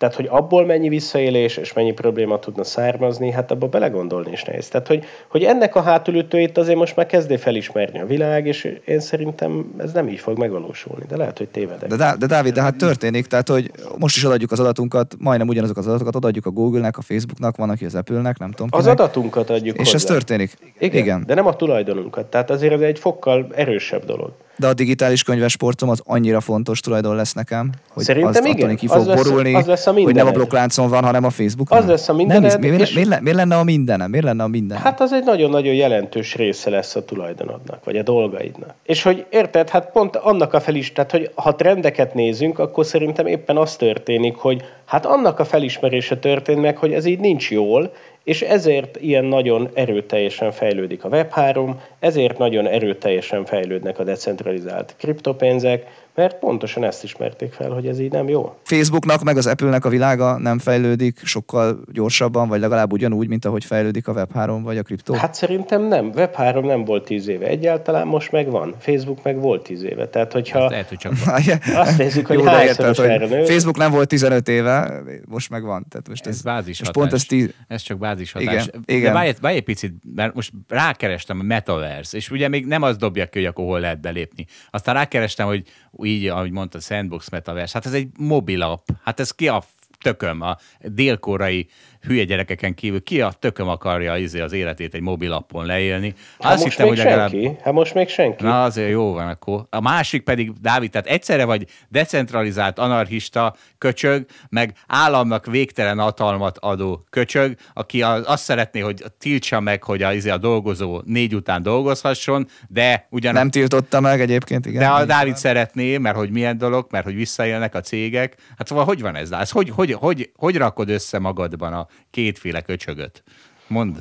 [0.00, 4.68] tehát, hogy abból mennyi visszaélés és mennyi probléma tudna származni, hát abba belegondolni is nehéz.
[4.68, 9.00] Tehát, hogy, hogy ennek a hátulütőit azért most már kezdé felismerni a világ, és én
[9.00, 11.88] szerintem ez nem így fog megvalósulni, de lehet, hogy tévedek.
[11.88, 15.84] De, de Dávid, de hát történik, tehát, hogy most is adjuk az adatunkat, majdnem ugyanazokat
[15.84, 18.68] az adatokat adjuk a Google-nek, a Facebooknak, van, aki az Apple-nek, nem tudom.
[18.70, 18.98] Az kinek.
[18.98, 19.96] adatunkat adjuk És hozzá.
[19.96, 20.56] ez történik.
[20.78, 22.26] Igen, Igen, de nem a tulajdonunkat.
[22.26, 27.16] Tehát azért ez egy fokkal erősebb dolog de a digitális könyvesportom az annyira fontos tulajdon
[27.16, 28.76] lesz nekem, hogy Szerintem azt igen.
[28.76, 31.30] ki fog az lesz, borulni, az lesz a hogy nem a blokkláncon van, hanem a
[31.30, 31.70] Facebook.
[31.70, 32.50] Az lesz a mindened.
[32.50, 32.92] Nem, miért, és...
[32.92, 34.10] miért, miért, lenne a mindenem?
[34.10, 34.82] Miért lenne a mindenem?
[34.82, 38.74] Hát az egy nagyon-nagyon jelentős része lesz a tulajdonodnak, vagy a dolgaidnak.
[38.82, 43.26] És hogy érted, hát pont annak a felis, tehát hogy ha trendeket nézünk, akkor szerintem
[43.26, 47.92] éppen az történik, hogy hát annak a felismerése történik meg, hogy ez így nincs jól,
[48.24, 55.99] és ezért ilyen nagyon erőteljesen fejlődik a Web3, ezért nagyon erőteljesen fejlődnek a decentralizált kriptopénzek,
[56.14, 58.54] mert pontosan ezt ismerték fel, hogy ez így nem jó.
[58.62, 63.64] Facebooknak meg az Apple-nek a világa nem fejlődik sokkal gyorsabban, vagy legalább ugyanúgy, mint ahogy
[63.64, 65.14] fejlődik a Web3 vagy a kriptó?
[65.14, 66.12] Hát szerintem nem.
[66.14, 68.74] Web3 nem volt tíz éve egyáltalán, most meg van.
[68.78, 70.08] Facebook meg volt tíz éve.
[70.08, 71.12] Tehát, hogyha lehet, hogy csak
[71.74, 73.44] azt nézzük, hogy hányszoros erre nő.
[73.44, 75.86] Facebook nem volt 15 éve, most meg van.
[75.88, 77.54] Tehát most ez, ez bázis most pont ez, tíz...
[77.68, 78.52] ez csak bázis hatás.
[78.52, 79.12] Igen, De igen.
[79.12, 83.26] Várj, várj egy picit, mert most rákerestem a Metaverse, és ugye még nem az dobja
[83.26, 84.46] ki, hogy akkor hol lehet belépni.
[84.70, 85.62] Aztán rákerestem, hogy
[86.04, 88.88] így, ahogy mondta, Sandbox Metaverse, hát ez egy mobil app.
[89.02, 89.62] Hát ez ki a
[90.00, 91.68] tököm, a délkorai
[92.06, 96.14] hülye gyerekeken kívül ki a tököm akarja izé az életét egy mobilappon leélni.
[96.38, 97.30] Hát Azt most hittem, még hogy legalább...
[97.30, 97.56] senki.
[97.62, 98.44] Hát most még senki.
[98.44, 99.66] Na azért jó van akkor.
[99.70, 107.04] A másik pedig, Dávid, tehát egyszerre vagy decentralizált anarchista köcsög, meg államnak végtelen hatalmat adó
[107.10, 112.48] köcsög, aki azt szeretné, hogy tiltsa meg, hogy a, izé a dolgozó négy után dolgozhasson,
[112.68, 113.32] de ugyan...
[113.32, 114.80] Nem tiltotta meg egyébként, igen.
[114.80, 118.36] De a Dávid szeretné, mert hogy milyen dolog, mert hogy visszaélnek a cégek.
[118.58, 119.30] Hát szóval hogy van ez?
[119.30, 123.22] ez hogy, hogy, hogy, hogy rakod össze magadban a kétféle köcsögöt?
[123.66, 123.94] Mondd.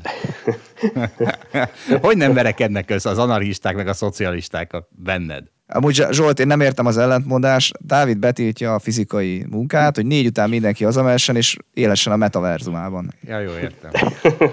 [2.01, 5.43] hogy nem verekednek össze az anarchisták meg a szocialisták a benned?
[5.67, 7.77] Amúgy Zsolt, én nem értem az ellentmondást.
[7.85, 13.13] Dávid betiltja a fizikai munkát, hogy négy után mindenki hazamessen, és élessen a metaverzumában.
[13.27, 13.91] Ja, jó, értem.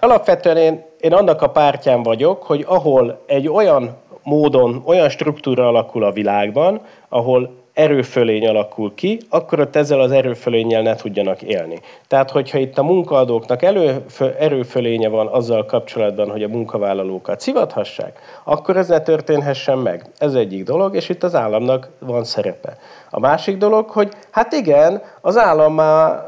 [0.00, 6.04] Alapvetően én, én annak a pártján vagyok, hogy ahol egy olyan módon, olyan struktúra alakul
[6.04, 11.80] a világban, ahol erőfölény alakul ki, akkor ott ezzel az erőfölénnyel ne tudjanak élni.
[12.08, 18.76] Tehát, hogyha itt a munkaadóknak előfö, erőfölénye van azzal kapcsolatban, hogy a munkavállalókat szivathassák, akkor
[18.76, 20.04] ez ne történhessen meg.
[20.18, 22.76] Ez egyik dolog, és itt az államnak van szerepe.
[23.10, 26.24] A másik dolog, hogy hát igen, az állam már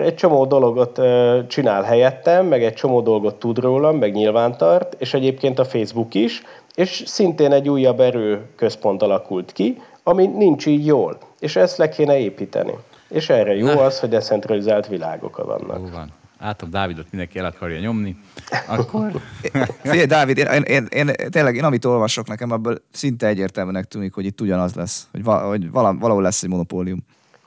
[0.00, 1.00] egy csomó dologot
[1.48, 6.42] csinál helyettem, meg egy csomó dolgot tud rólam, meg nyilvántart, és egyébként a Facebook is,
[6.74, 12.18] és szintén egy újabb erőközpont alakult ki, ami nincs így jól, és ezt le kéne
[12.18, 12.74] építeni.
[13.08, 15.78] És erre jó az, hogy decentralizált világok vannak.
[15.78, 16.12] Jó van.
[16.40, 18.16] Látom, Dávidot mindenki el akarja nyomni,
[18.66, 19.10] akkor...
[19.82, 24.14] Figyelj, Dávid, én, én, én, én, tényleg, én amit olvasok nekem, abból szinte egyértelműnek tűnik,
[24.14, 26.98] hogy itt ugyanaz lesz, hogy, val, hogy valahol lesz egy monopólium.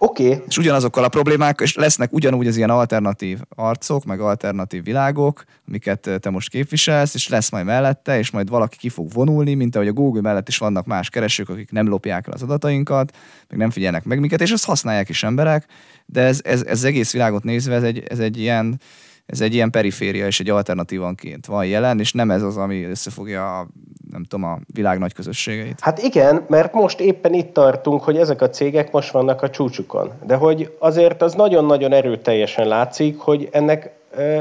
[0.04, 0.28] Oké.
[0.28, 0.44] Okay.
[0.48, 6.10] És ugyanazokkal a problémák, és lesznek ugyanúgy az ilyen alternatív arcok, meg alternatív világok, amiket
[6.20, 9.88] te most képviselsz, és lesz majd mellette, és majd valaki ki fog vonulni, mint ahogy
[9.88, 13.18] a Google mellett is vannak más keresők, akik nem lopják el az adatainkat,
[13.50, 15.66] meg nem figyelnek meg minket, és azt használják is emberek,
[16.06, 18.80] de ez, ez, ez egész világot nézve, ez egy, ez egy ilyen
[19.26, 23.60] ez egy ilyen periféria és egy alternatívanként van jelen, és nem ez az, ami összefogja
[23.60, 23.68] a,
[24.12, 25.80] nem tudom, a világ nagy közösségeit.
[25.80, 30.12] Hát igen, mert most éppen itt tartunk, hogy ezek a cégek most vannak a csúcsukon.
[30.26, 33.92] De hogy azért az nagyon-nagyon erőteljesen látszik, hogy ennek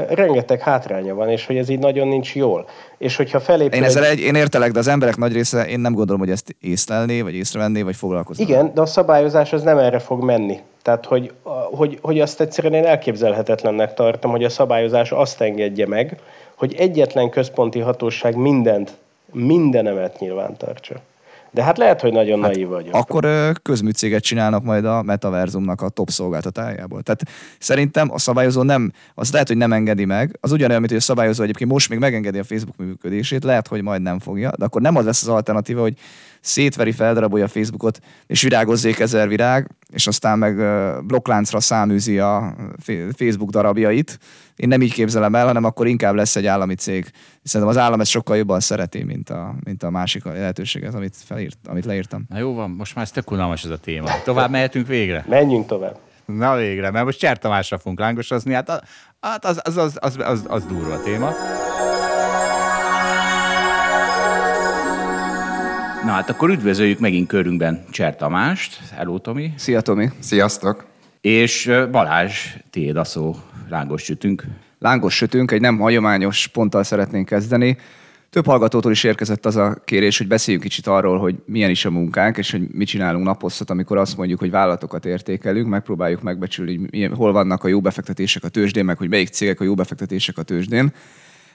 [0.09, 2.67] rengeteg hátránya van, és hogy ez így nagyon nincs jól.
[2.97, 3.77] És hogyha felépül...
[3.77, 6.55] Én, ezzel egy, én értelek, de az emberek nagy része, én nem gondolom, hogy ezt
[6.61, 8.43] észlelné, vagy észrevenné, vagy foglalkozni.
[8.43, 10.59] Igen, de a szabályozás az nem erre fog menni.
[10.81, 11.31] Tehát, hogy,
[11.71, 16.19] hogy, hogy azt egyszerűen én elképzelhetetlennek tartom, hogy a szabályozás azt engedje meg,
[16.55, 18.91] hogy egyetlen központi hatóság mindent,
[19.31, 20.95] mindenemet nyilván tartsa.
[21.53, 22.95] De hát lehet, hogy nagyon hát naív vagyok.
[22.95, 27.01] Akkor közműcéget csinálnak majd a metaverzumnak a top szolgáltatájából.
[27.01, 27.21] Tehát
[27.59, 30.37] szerintem a szabályozó nem, az lehet, hogy nem engedi meg.
[30.41, 33.81] Az ugyanolyan, mint hogy a szabályozó egyébként most még megengedi a Facebook működését, lehet, hogy
[33.81, 35.97] majd nem fogja, de akkor nem az lesz az alternatíva, hogy
[36.43, 40.55] szétveri, feldarabolja a Facebookot, és virágozzék ezer virág, és aztán meg
[41.05, 42.55] blokkláncra száműzi a
[43.15, 44.19] Facebook darabjait.
[44.55, 47.11] Én nem így képzelem el, hanem akkor inkább lesz egy állami cég.
[47.43, 51.57] Szerintem az állam ezt sokkal jobban szereti, mint a, mint a másik lehetőséget, amit, felírt,
[51.67, 52.25] amit leírtam.
[52.29, 54.09] Na jó van, most már ez tök unalmas ez a téma.
[54.23, 55.25] Tovább mehetünk végre?
[55.27, 55.97] Menjünk tovább.
[56.25, 58.83] Na végre, mert most Cser Tamásra fogunk lángosozni, hát,
[59.21, 61.31] hát az, az, az, az, az, az durva téma.
[66.03, 68.79] Na hát akkor üdvözöljük megint körünkben Cser Tamást.
[68.95, 69.53] Hello, Tomi.
[69.55, 70.09] Szia, Tomi.
[70.19, 70.85] Sziasztok.
[71.21, 73.35] És Balázs, tiéd a szó,
[73.69, 74.43] lángos sütünk.
[74.79, 77.77] Lángos sütünk, egy nem hagyományos ponttal szeretnénk kezdeni.
[78.29, 81.91] Több hallgatótól is érkezett az a kérés, hogy beszéljünk kicsit arról, hogy milyen is a
[81.91, 87.17] munkánk, és hogy mit csinálunk naposztat, amikor azt mondjuk, hogy vállalatokat értékelünk, megpróbáljuk megbecsülni, hogy
[87.17, 90.43] hol vannak a jó befektetések a tőzsdén, meg hogy melyik cégek a jó befektetések a
[90.43, 90.93] tőzsdén.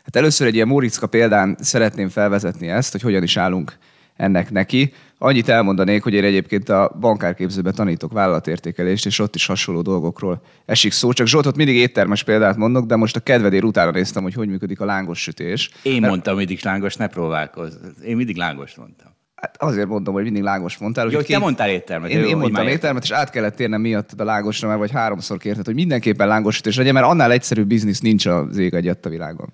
[0.04, 3.78] Hát először egy ilyen Móriczka példán szeretném felvezetni ezt, hogy hogyan is állunk
[4.18, 4.92] ennek neki.
[5.18, 10.92] Annyit elmondanék, hogy én egyébként a bankárképzőben tanítok vállalatértékelést, és ott is hasonló dolgokról esik
[10.92, 11.12] szó.
[11.12, 14.80] Csak Zsoltot mindig éttermes példát mondok, de most a kedvedér utána néztem, hogy hogy működik
[14.80, 15.70] a lángos sütés.
[15.82, 16.12] Én Mert...
[16.12, 17.74] mondtam mindig lángos, ne próbálkozz.
[18.04, 19.16] Én mindig lángos mondtam.
[19.34, 21.08] Hát azért mondom, hogy mindig lángos mondtál.
[21.08, 22.10] Jó, hogy te mondtál éttermet.
[22.10, 25.64] Én, én mondtam éttermet, és át kellett térnem miatt a lángosra, mert vagy háromszor kérted,
[25.64, 29.52] hogy mindenképpen lángos sütés legyen, mert annál egyszerűbb biznisz nincs az ég egyet a világon.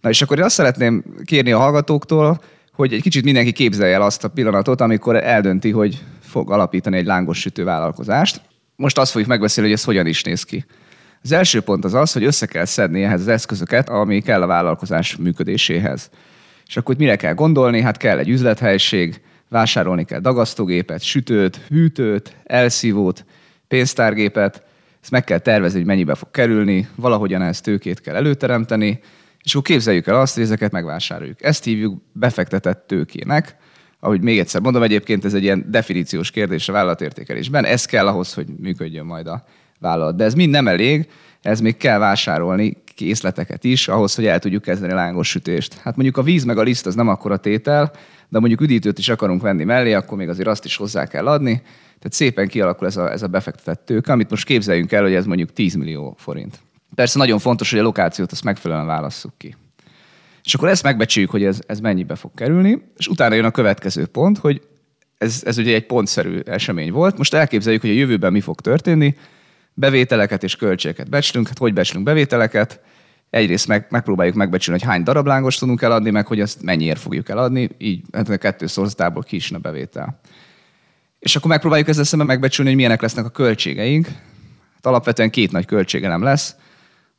[0.00, 2.40] Na és akkor én azt szeretném kérni a hallgatóktól,
[2.78, 7.06] hogy egy kicsit mindenki képzelje el azt a pillanatot, amikor eldönti, hogy fog alapítani egy
[7.06, 8.40] lángos sütő vállalkozást.
[8.76, 10.64] Most azt fogjuk megbeszélni, hogy ez hogyan is néz ki.
[11.22, 14.46] Az első pont az az, hogy össze kell szedni ehhez az eszközöket, ami kell a
[14.46, 16.10] vállalkozás működéséhez.
[16.66, 17.80] És akkor mire kell gondolni?
[17.80, 23.24] Hát kell egy üzlethelység, vásárolni kell dagasztógépet, sütőt, hűtőt, elszívót,
[23.68, 24.62] pénztárgépet,
[25.02, 29.00] ezt meg kell tervezni, hogy mennyibe fog kerülni, valahogyan ezt tőkét kell előteremteni,
[29.44, 31.42] és akkor képzeljük el azt, hogy ezeket megvásároljuk.
[31.42, 33.56] Ezt hívjuk befektetett tőkének,
[34.00, 37.64] ahogy még egyszer mondom, egyébként ez egy ilyen definíciós kérdés a vállalatértékelésben.
[37.64, 39.44] Ez kell ahhoz, hogy működjön majd a
[39.80, 40.16] vállalat.
[40.16, 41.08] De ez mind nem elég,
[41.42, 45.74] ez még kell vásárolni készleteket is, ahhoz, hogy el tudjuk kezdeni lángos sütést.
[45.74, 47.92] Hát mondjuk a víz meg a liszt az nem akkora tétel,
[48.28, 51.62] de mondjuk üdítőt is akarunk venni mellé, akkor még azért azt is hozzá kell adni.
[51.98, 55.24] Tehát szépen kialakul ez a, ez a befektetett tőke, amit most képzeljünk el, hogy ez
[55.26, 56.58] mondjuk 10 millió forint.
[56.94, 59.56] Persze nagyon fontos, hogy a lokációt azt megfelelően válasszuk ki.
[60.44, 64.06] És akkor ezt megbecsüljük, hogy ez, ez mennyibe fog kerülni, és utána jön a következő
[64.06, 64.62] pont, hogy
[65.18, 67.18] ez, ez ugye egy pontszerű esemény volt.
[67.18, 69.16] Most elképzeljük, hogy a jövőben mi fog történni.
[69.74, 71.46] Bevételeket és költségeket becslünk.
[71.48, 72.80] Hát hogy becslünk bevételeket?
[73.30, 77.28] Egyrészt meg, megpróbáljuk megbecsülni, hogy hány darab lángos tudunk eladni, meg hogy ezt mennyiért fogjuk
[77.28, 80.20] eladni, így hát a kettő szorzatából ki is a bevétel.
[81.18, 84.06] És akkor megpróbáljuk ezzel szemben megbecsülni, hogy milyenek lesznek a költségeink.
[84.74, 86.56] Hát alapvetően két nagy költsége nem lesz.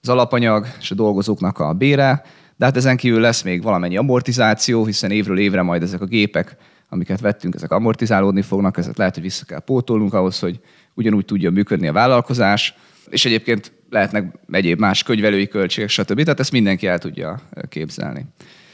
[0.01, 2.21] Az alapanyag és a dolgozóknak a bére,
[2.57, 6.55] de hát ezen kívül lesz még valamennyi amortizáció, hiszen évről évre majd ezek a gépek,
[6.89, 10.59] amiket vettünk, ezek amortizálódni fognak, ezeket lehet, hogy vissza kell pótolnunk ahhoz, hogy
[10.93, 12.73] ugyanúgy tudjon működni a vállalkozás,
[13.09, 16.21] és egyébként lehetnek egyéb más könyvelői költségek, stb.
[16.23, 18.25] Tehát ezt mindenki el tudja képzelni.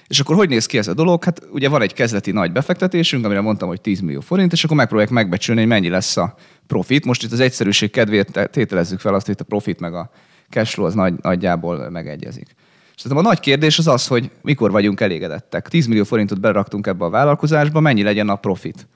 [0.08, 1.24] És akkor hogy néz ki ez a dolog?
[1.24, 4.78] Hát ugye van egy kezdeti nagy befektetésünk, amire mondtam, hogy 10 millió forint, és akkor
[4.78, 6.36] megpróbáljuk megbecsülni, hogy mennyi lesz a
[6.68, 7.06] profit.
[7.06, 10.10] Most itt az egyszerűség kedvéért tételezzük fel azt, hogy a profit meg a
[10.50, 12.56] cashflow az nagy, nagyjából megegyezik.
[12.96, 15.68] És szerintem a nagy kérdés az az, hogy mikor vagyunk elégedettek.
[15.68, 18.88] 10 millió forintot beraktunk ebbe a vállalkozásba, mennyi legyen a profit,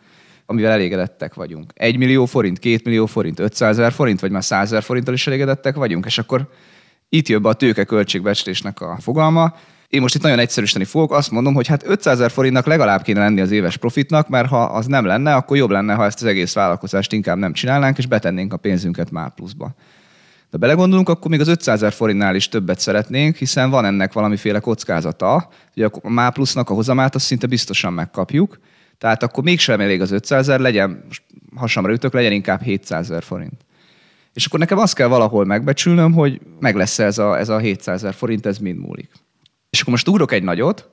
[0.46, 1.72] amivel elégedettek vagyunk.
[1.76, 5.28] 1 millió forint, 2 millió forint, 500 ezer forint, vagy már 100 ezer forinttal is
[5.28, 6.50] elégedettek vagyunk, és akkor
[7.10, 9.54] itt jön be a tőke költségbecslésnek a fogalma.
[9.88, 13.20] Én most itt nagyon egyszerűsíteni fogok, azt mondom, hogy hát 500 ezer forintnak legalább kéne
[13.20, 16.28] lenni az éves profitnak, mert ha az nem lenne, akkor jobb lenne, ha ezt az
[16.28, 19.76] egész vállalkozást inkább nem csinálnánk, és betennénk a pénzünket már pluszba.
[20.50, 24.60] De belegondolunk, akkor még az 500 ezer forintnál is többet szeretnénk, hiszen van ennek valamiféle
[24.60, 25.50] kockázata.
[25.76, 28.60] Ugye a MÁ plusznak a hozamát azt szinte biztosan megkapjuk,
[28.98, 31.24] tehát akkor mégsem elég az 500 ezer, legyen, most
[31.56, 33.66] hasamra ütök, legyen inkább 700 ezer forint.
[34.34, 37.96] És akkor nekem azt kell valahol megbecsülnöm, hogy meg lesz ez a, ez a 700
[37.96, 39.12] ezer forint, ez mind múlik.
[39.70, 40.90] És akkor most ugrok egy nagyot,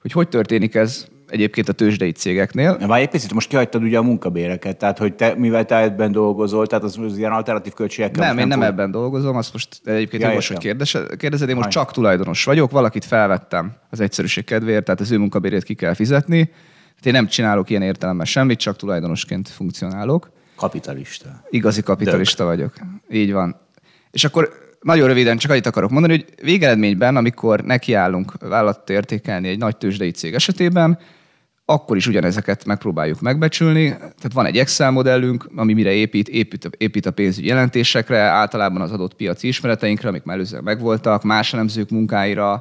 [0.00, 2.78] hogy hogy történik ez egyébként a tőzsdei cégeknél.
[2.86, 6.66] Várj egy picit, most kihagytad ugye a munkabéreket, tehát hogy te, mivel te ebben dolgozol,
[6.66, 8.68] tehát az, az ilyen alternatív költségekkel Nem, én nem fog...
[8.68, 10.58] ebben dolgozom, azt most egyébként ja, most, hogy
[11.16, 15.62] kérdezed, én most csak tulajdonos vagyok, valakit felvettem az egyszerűség kedvéért, tehát az ő munkabérét
[15.62, 16.50] ki kell fizetni.
[16.96, 20.30] Hát én nem csinálok ilyen értelemben semmit, csak tulajdonosként funkcionálok.
[20.56, 21.28] Kapitalista.
[21.50, 22.52] Igazi kapitalista Dög.
[22.52, 22.72] vagyok.
[23.10, 23.60] Így van.
[24.10, 29.58] És akkor nagyon röviden csak annyit akarok mondani, hogy végeredményben, amikor nekiállunk vállalatot értékelni egy
[29.58, 30.98] nagy tőzsdei cég esetében,
[31.64, 33.88] akkor is ugyanezeket megpróbáljuk megbecsülni.
[33.88, 38.92] Tehát van egy Excel modellünk, ami mire épít, épít, épít a pénzügyi jelentésekre, általában az
[38.92, 42.52] adott piaci ismereteinkre, amik már előzően megvoltak, más elemzők munkáira,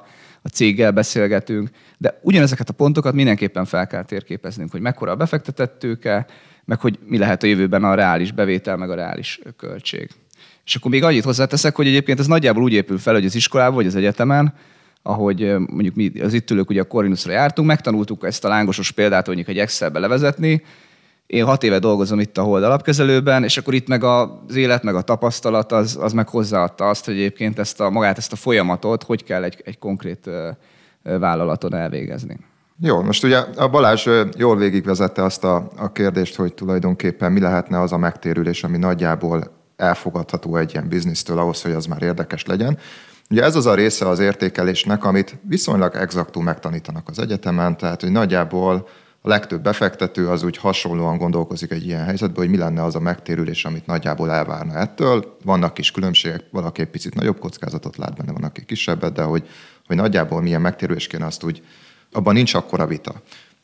[0.42, 5.80] a céggel beszélgetünk, de ugyanezeket a pontokat mindenképpen fel kell térképeznünk, hogy mekkora a befektetett
[5.80, 6.26] tőke,
[6.66, 10.10] meg hogy mi lehet a jövőben a reális bevétel, meg a reális költség.
[10.66, 13.76] És akkor még annyit hozzáteszek, hogy egyébként ez nagyjából úgy épül fel, hogy az iskolában
[13.76, 14.54] vagy az egyetemen,
[15.02, 19.26] ahogy mondjuk mi az itt ülők ugye a Corvinusra jártunk, megtanultuk ezt a lángosos példát
[19.26, 20.64] mondjuk egy Excelbe levezetni,
[21.28, 24.96] én hat éve dolgozom itt a Hold alapkezelőben, és akkor itt meg az élet, meg
[24.96, 29.04] a tapasztalat az, az meg hozzáadta azt, hogy egyébként ezt a, magát ezt a folyamatot,
[29.04, 30.30] hogy kell egy, egy konkrét
[31.04, 32.40] vállalaton elvégezni.
[32.82, 37.82] Jó, most ugye a Balázs jól végigvezette azt a, a kérdést, hogy tulajdonképpen mi lehetne
[37.82, 42.78] az a megtérülés, ami nagyjából elfogadható egy ilyen biznisztől ahhoz, hogy az már érdekes legyen.
[43.30, 48.12] Ugye ez az a része az értékelésnek, amit viszonylag exaktul megtanítanak az egyetemen, tehát hogy
[48.12, 48.88] nagyjából
[49.22, 53.00] a legtöbb befektető az úgy hasonlóan gondolkozik egy ilyen helyzetben, hogy mi lenne az a
[53.00, 55.38] megtérülés, amit nagyjából elvárna ettől.
[55.44, 59.50] Vannak kis különbségek, valaki egy picit nagyobb kockázatot lát benne, van, aki kisebbet, de hogy,
[59.88, 61.64] hogy nagyjából milyen megtérülés kéne, azt úgy,
[62.12, 63.14] abban nincs akkora vita.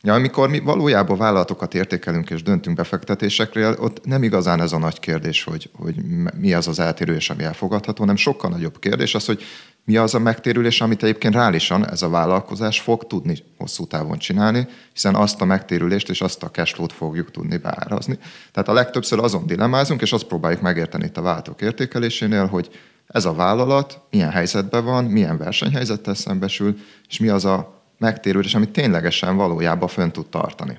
[0.04, 5.00] Ja, amikor mi valójában vállalatokat értékelünk és döntünk befektetésekről, ott nem igazán ez a nagy
[5.00, 5.96] kérdés, hogy, hogy
[6.38, 9.44] mi az az eltérülés, ami elfogadható, hanem sokkal nagyobb kérdés az, hogy
[9.86, 14.68] mi az a megtérülés, amit egyébként reálisan ez a vállalkozás fog tudni hosszú távon csinálni,
[14.94, 18.18] hiszen azt a megtérülést és azt a cashflow-t fogjuk tudni beárazni.
[18.52, 22.70] Tehát a legtöbbször azon dilemázunk, és azt próbáljuk megérteni itt a váltók értékelésénél, hogy
[23.08, 26.78] ez a vállalat milyen helyzetben van, milyen versenyhelyzettel szembesül,
[27.10, 30.78] és mi az a megtérülés, amit ténylegesen valójában fönn tud tartani.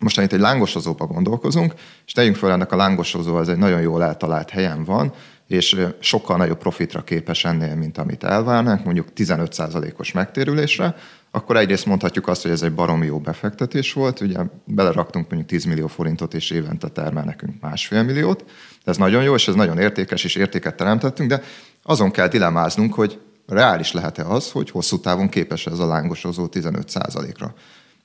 [0.00, 1.74] Most itt egy lángosozóba gondolkozunk,
[2.06, 5.12] és tegyünk fel ennek a lángosozó, ez egy nagyon jól eltalált helyen van,
[5.46, 10.96] és sokkal nagyobb profitra képes ennél, mint amit elvárnánk, mondjuk 15%-os megtérülésre,
[11.30, 15.64] akkor egyrészt mondhatjuk azt, hogy ez egy baromi jó befektetés volt, ugye beleraktunk mondjuk 10
[15.64, 18.44] millió forintot, és évente termel nekünk másfél milliót,
[18.84, 21.42] ez nagyon jó, és ez nagyon értékes, és értéket teremtettünk, de
[21.82, 27.54] azon kell dilemáznunk, hogy reális lehet-e az, hogy hosszú távon képes ez a lángosozó 15%-ra.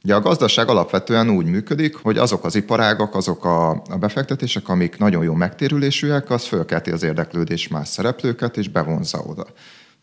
[0.03, 4.97] Ugye a gazdaság alapvetően úgy működik, hogy azok az iparágak, azok a, a befektetések, amik
[4.97, 9.45] nagyon jó megtérülésűek, az fölkelti az érdeklődés más szereplőket, és bevonza oda.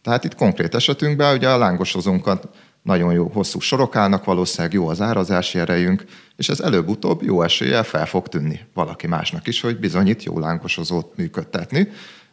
[0.03, 2.48] Tehát itt konkrét esetünkben ugye a lángosozónkat
[2.83, 6.05] nagyon jó hosszú sorok állnak, valószínűleg jó az árazási erejünk,
[6.37, 11.16] és ez előbb-utóbb jó eséllyel fel fog tűnni valaki másnak is, hogy bizonyít jó lángosozót
[11.16, 11.88] működtetni,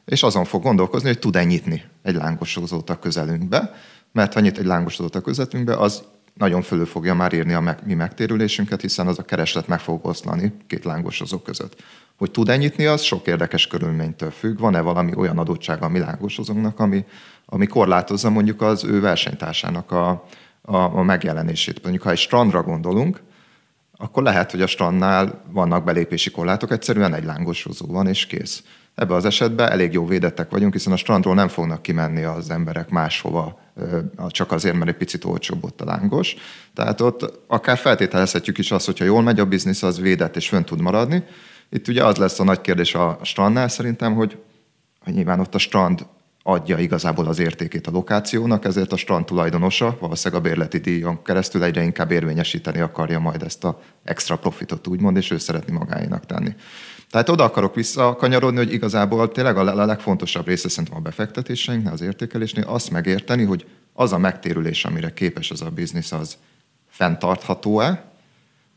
[0.07, 3.73] és azon fog gondolkozni, hogy tud-e nyitni egy lángosozót a közelünkbe,
[4.11, 7.93] mert ha nyit egy lángosozót a közelünkbe, az nagyon fölül fogja már írni a mi
[7.93, 11.83] megtérülésünket, hiszen az a kereslet meg fog oszlani két lángosozó között.
[12.17, 14.59] Hogy tud nyitni, az sok érdekes körülménytől függ.
[14.59, 17.05] Van-e valami olyan adottsága a mi lángosozónknak, ami,
[17.45, 20.09] ami korlátozza mondjuk az ő versenytársának a,
[20.61, 21.81] a, a megjelenését.
[21.81, 23.21] Mondjuk, ha egy strandra gondolunk,
[23.97, 28.63] akkor lehet, hogy a strandnál vannak belépési korlátok, egyszerűen egy lángosozó van, és kész.
[28.97, 32.89] Ebben az esetben elég jó védettek vagyunk, hiszen a strandról nem fognak kimenni az emberek
[32.89, 33.59] máshova,
[34.27, 36.35] csak azért, mert egy picit olcsóbb ott a lángos.
[36.73, 40.63] Tehát ott akár feltételezhetjük is azt, hogyha jól megy a biznisz, az védett és fönn
[40.63, 41.23] tud maradni.
[41.69, 44.37] Itt ugye az lesz a nagy kérdés a strandnál szerintem, hogy,
[45.03, 46.05] hogy nyilván ott a strand
[46.43, 51.63] adja igazából az értékét a lokációnak, ezért a strand tulajdonosa valószínűleg a bérleti díjon keresztül
[51.63, 56.55] egyre inkább érvényesíteni akarja majd ezt a extra profitot úgymond, és ő szeretni magáénak tenni.
[57.09, 62.63] Tehát oda akarok visszakanyarodni, hogy igazából tényleg a legfontosabb része szerintem a befektetéseinknél, az értékelésnél
[62.67, 66.37] azt megérteni, hogy az a megtérülés, amire képes az a biznisz, az
[66.89, 68.03] fenntartható-e,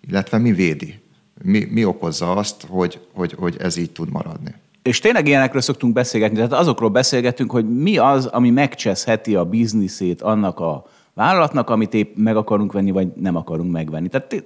[0.08, 1.00] illetve mi védi,
[1.42, 4.54] mi, mi okozza azt, hogy, hogy, hogy ez így tud maradni.
[4.82, 10.22] És tényleg ilyenekről szoktunk beszélgetni, tehát azokról beszélgetünk, hogy mi az, ami megcseszheti a bizniszét
[10.22, 14.08] annak a vállalatnak, amit épp meg akarunk venni, vagy nem akarunk megvenni.
[14.08, 14.44] Tehát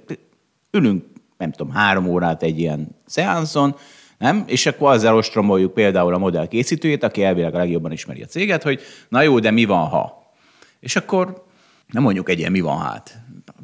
[0.71, 1.03] ülünk
[1.37, 3.75] nem tudom, három órát egy ilyen szeánszon,
[4.17, 4.43] nem?
[4.47, 8.63] És akkor azzal ostromoljuk például a modell készítőjét, aki elvileg a legjobban ismeri a céget,
[8.63, 10.33] hogy na jó, de mi van, ha?
[10.79, 11.43] És akkor
[11.87, 13.17] nem mondjuk egy ilyen mi van hát.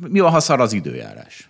[0.07, 1.49] Mi van, ha szar az időjárás?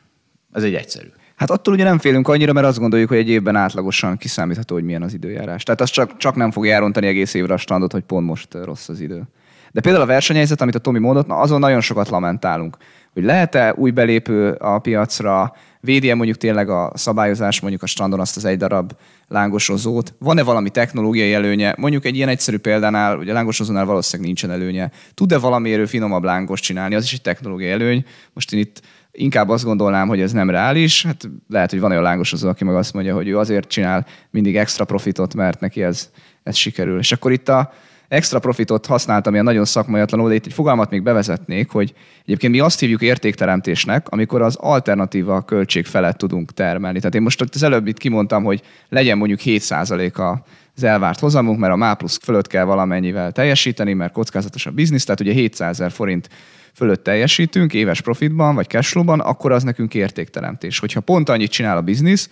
[0.53, 1.07] Ez egy egyszerű.
[1.36, 4.84] Hát attól ugye nem félünk annyira, mert azt gondoljuk, hogy egy évben átlagosan kiszámítható, hogy
[4.84, 5.63] milyen az időjárás.
[5.63, 8.89] Tehát az csak, csak nem fog elrontani egész évre a strandot, hogy pont most rossz
[8.89, 9.23] az idő.
[9.71, 12.77] De például a versenyhelyzet, amit a Tomi mondott, na azon nagyon sokat lamentálunk.
[13.13, 18.38] Hogy lehet-e új belépő a piacra, védi mondjuk tényleg a szabályozás, mondjuk a strandon azt
[18.38, 18.91] az egy darab
[19.28, 20.13] lángosozót?
[20.20, 21.76] Van-e valami technológiai előnye?
[21.78, 24.91] Mondjuk egy ilyen egyszerű példánál, ugye a lángosozónál valószínűleg nincsen előnye.
[25.13, 26.96] Tud-e valamiért finomabb lángos csinálni?
[26.96, 28.06] Az is egy technológiai előny.
[28.34, 31.06] Most én itt inkább azt gondolnám, hogy ez nem reális.
[31.06, 34.58] Hát lehet, hogy van olyan lángosozó, aki meg azt mondja, hogy ő azért csinál mindig
[34.58, 36.10] extra profitot, mert neki ez,
[36.44, 37.00] ez sikerül.
[37.00, 37.74] És akkor itt a,
[38.12, 41.93] extra profitot használtam ilyen nagyon szakmaiatlanul, de itt egy fogalmat még bevezetnék, hogy
[42.24, 46.97] egyébként mi azt hívjuk értékteremtésnek, amikor az alternatíva költség felett tudunk termelni.
[46.97, 50.39] Tehát én most az előbb itt kimondtam, hogy legyen mondjuk 7%
[50.76, 55.04] az elvárt hozamunk, mert a MÁ plusz fölött kell valamennyivel teljesíteni, mert kockázatos a biznisz,
[55.04, 56.30] tehát ugye 700 ezer forint
[56.74, 60.80] fölött teljesítünk éves profitban vagy cashflow-ban, akkor az nekünk értékteremtés.
[60.80, 62.30] Hogyha pont annyit csinál a biznisz,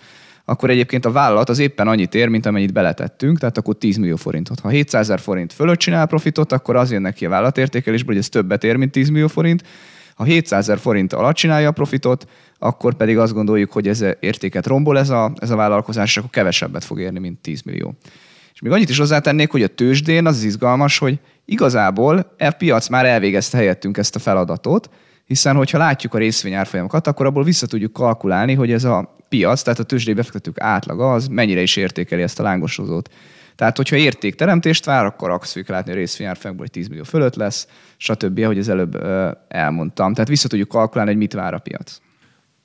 [0.50, 4.16] akkor egyébként a vállalat az éppen annyit ér, mint amennyit beletettünk, tehát akkor 10 millió
[4.16, 4.60] forintot.
[4.60, 8.28] Ha 700 ezer forint fölött csinál profitot, akkor az jön neki a vállalatértékelésből, hogy ez
[8.28, 9.62] többet ér, mint 10 millió forint.
[10.14, 12.26] Ha 700 ezer forint alatt csinálja a profitot,
[12.58, 16.30] akkor pedig azt gondoljuk, hogy ez értéket rombol ez a, ez a vállalkozás, és akkor
[16.30, 17.94] kevesebbet fog érni, mint 10 millió.
[18.54, 22.88] És még annyit is hozzátennék, hogy a tőzsdén az, az izgalmas, hogy igazából e piac
[22.88, 24.90] már elvégezte helyettünk ezt a feladatot,
[25.24, 29.78] hiszen hogyha látjuk a részvényárfolyamokat, akkor abból vissza tudjuk kalkulálni, hogy ez a piac, tehát
[29.78, 33.10] a tőzsdei befektetők átlaga az mennyire is értékeli ezt a lángosozót.
[33.56, 37.66] Tehát, hogyha értékteremtést vár, akkor fogjuk látni a részvényárfolyamból, hogy 10 millió fölött lesz,
[37.96, 39.04] stb., ahogy az előbb
[39.48, 40.14] elmondtam.
[40.14, 41.98] Tehát vissza tudjuk kalkulálni, hogy mit vár a piac.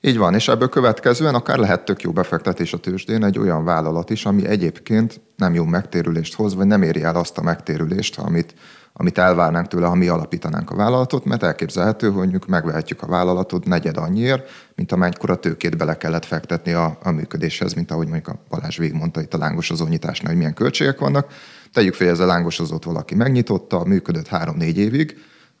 [0.00, 4.10] Így van, és ebből következően akár lehet tök jó befektetés a tőzsdén egy olyan vállalat
[4.10, 8.54] is, ami egyébként nem jó megtérülést hoz, vagy nem éri el azt a megtérülést, amit
[8.98, 13.64] amit elvárnánk tőle, ha mi alapítanánk a vállalatot, mert elképzelhető, hogy mondjuk megvehetjük a vállalatot
[13.64, 18.38] negyed annyiért, mint amennyikor tőkét bele kellett fektetni a, a működéshez, mint ahogy mondjuk a
[18.48, 21.32] Balázs végigmondta itt a lángosozó nyitásnál, hogy milyen költségek vannak.
[21.72, 25.16] Tegyük fel, ez a lángosozót valaki megnyitotta, működött három-négy évig,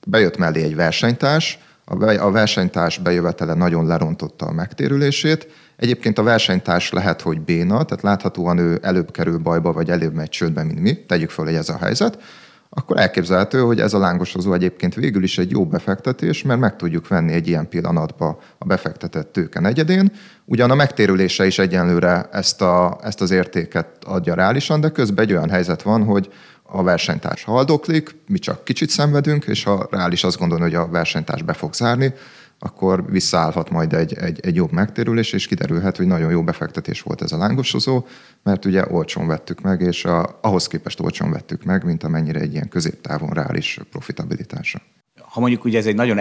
[0.06, 1.58] bejött mellé egy versenytárs,
[2.18, 5.48] a versenytárs bejövetele nagyon lerontotta a megtérülését.
[5.76, 10.28] Egyébként a versenytárs lehet, hogy béna, tehát láthatóan ő előbb kerül bajba, vagy előbb megy
[10.28, 11.04] csődbe, mint mi.
[11.04, 12.18] Tegyük fel, hogy ez a helyzet
[12.68, 17.08] akkor elképzelhető, hogy ez a lángosozó egyébként végül is egy jó befektetés, mert meg tudjuk
[17.08, 20.12] venni egy ilyen pillanatba a befektetett tőke negyedén.
[20.44, 25.32] Ugyan a megtérülése is egyenlőre ezt, a, ezt az értéket adja reálisan, de közben egy
[25.32, 30.38] olyan helyzet van, hogy a versenytárs haldoklik, mi csak kicsit szenvedünk, és ha reális azt
[30.38, 32.14] gondolni, hogy a versenytárs be fog zárni,
[32.58, 37.22] akkor visszaállhat majd egy, egy, egy jobb megtérülés, és kiderülhet, hogy nagyon jó befektetés volt
[37.22, 38.04] ez a lángosozó,
[38.42, 42.52] mert ugye olcsón vettük meg, és a, ahhoz képest olcsón vettük meg, mint amennyire egy
[42.52, 44.80] ilyen középtávon reális profitabilitása.
[45.20, 46.18] ha mondjuk ugye ez egy nagyon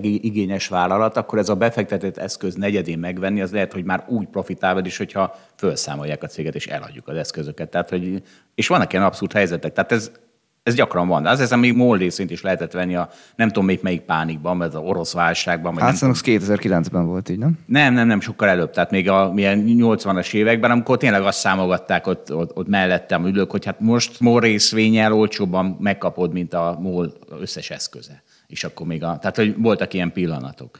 [0.00, 4.84] igényes vállalat, akkor ez a befektetett eszköz negyedén megvenni, az lehet, hogy már úgy profitál
[4.84, 7.70] is, hogyha felszámolják a céget és eladjuk az eszközöket.
[7.70, 8.22] Tehát, hogy,
[8.54, 9.72] és vannak ilyen abszurd helyzetek.
[9.72, 10.10] Tehát ez,
[10.66, 11.22] ez gyakran van.
[11.22, 14.56] De az ezen még MOL részint is lehetett venni a nem tudom még melyik pánikban,
[14.56, 15.74] mert az orosz válságban.
[15.74, 17.58] Vagy hát nem 2009-ben volt így, nem?
[17.66, 18.70] Nem, nem, nem, sokkal előbb.
[18.70, 23.50] Tehát még a milyen 80-as években, amikor tényleg azt számogatták ott, ott, ott mellettem ülők,
[23.50, 28.22] hogy hát most MOL részvényel olcsóbban megkapod, mint a MOL összes eszköze.
[28.46, 30.78] És akkor még a, tehát hogy voltak ilyen pillanatok.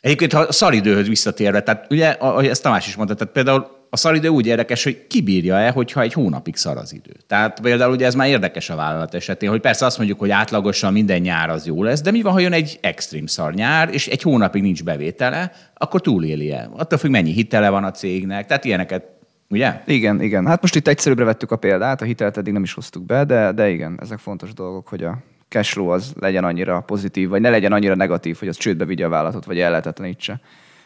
[0.00, 4.28] Egyébként, ha szaridőhöz visszatérve, tehát ugye, ahogy ezt Tamás is mondta, tehát például a szaridő
[4.28, 7.12] úgy érdekes, hogy kibírja-e, hogyha egy hónapig szar az idő.
[7.26, 10.92] Tehát például ugye ez már érdekes a vállalat esetén, hogy persze azt mondjuk, hogy átlagosan
[10.92, 14.06] minden nyár az jó lesz, de mi van, ha jön egy extrém szar nyár, és
[14.06, 16.70] egy hónapig nincs bevétele, akkor túléli-e?
[16.76, 19.04] Attól függ, mennyi hitele van a cégnek, tehát ilyeneket
[19.52, 19.82] Ugye?
[19.86, 20.46] Igen, igen.
[20.46, 23.52] Hát most itt egyszerűbbre vettük a példát, a hitelt eddig nem is hoztuk be, de,
[23.52, 25.18] de igen, ezek fontos dolgok, hogy a
[25.48, 29.08] cashflow az legyen annyira pozitív, vagy ne legyen annyira negatív, hogy az csődbe vigye a
[29.08, 30.40] vállalatot, vagy ellehetetlenítse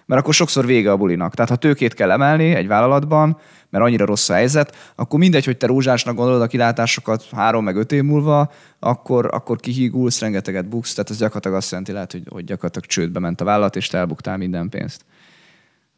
[0.07, 1.35] mert akkor sokszor vége a bulinak.
[1.35, 3.39] Tehát ha tőkét kell emelni egy vállalatban,
[3.71, 7.77] mert annyira rossz a helyzet, akkor mindegy, hogy te rózsásnak gondolod a kilátásokat három meg
[7.77, 12.23] öt év múlva, akkor, akkor kihígulsz, rengeteget buksz, tehát ez gyakorlatilag azt jelenti lehet, hogy,
[12.29, 15.05] hogy gyakorlatilag csődbe ment a vállalat, és te elbuktál minden pénzt.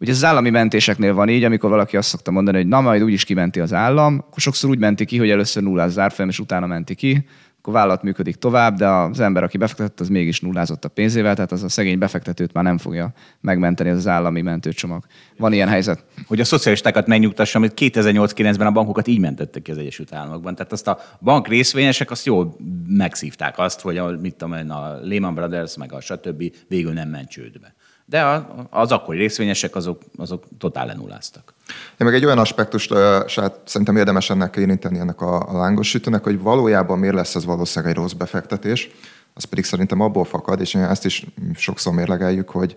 [0.01, 3.25] Ugye az állami mentéseknél van így, amikor valaki azt szokta mondani, hogy na majd úgyis
[3.25, 6.95] kimenti az állam, akkor sokszor úgy menti ki, hogy először nullás zárfolyam, és utána menti
[6.95, 7.27] ki
[7.67, 11.53] akkor vállalat működik tovább, de az ember, aki befektetett, az mégis nullázott a pénzével, tehát
[11.53, 15.05] az a szegény befektetőt már nem fogja megmenteni az, állami mentőcsomag.
[15.37, 16.05] Van ilyen helyzet.
[16.27, 20.55] Hogy a szocialistákat megnyugtassam, hogy 2008-9-ben a bankokat így mentettek ki az Egyesült Államokban.
[20.55, 22.57] Tehát azt a bank részvényesek azt jól
[22.87, 26.53] megszívták azt, hogy a, mit tudom a Lehman Brothers meg a stb.
[26.69, 27.75] végül nem ment csődbe
[28.09, 31.55] de az akkori részvényesek azok, azok totál lenulláztak.
[31.69, 32.95] Én meg egy olyan aspektust
[33.27, 37.45] sát, szerintem érdemes ennek érinteni ennek a, a lángos sütőnek, hogy valójában miért lesz ez
[37.45, 38.91] valószínűleg egy rossz befektetés,
[39.35, 42.77] az pedig szerintem abból fakad, és ezt is sokszor mérlegeljük, hogy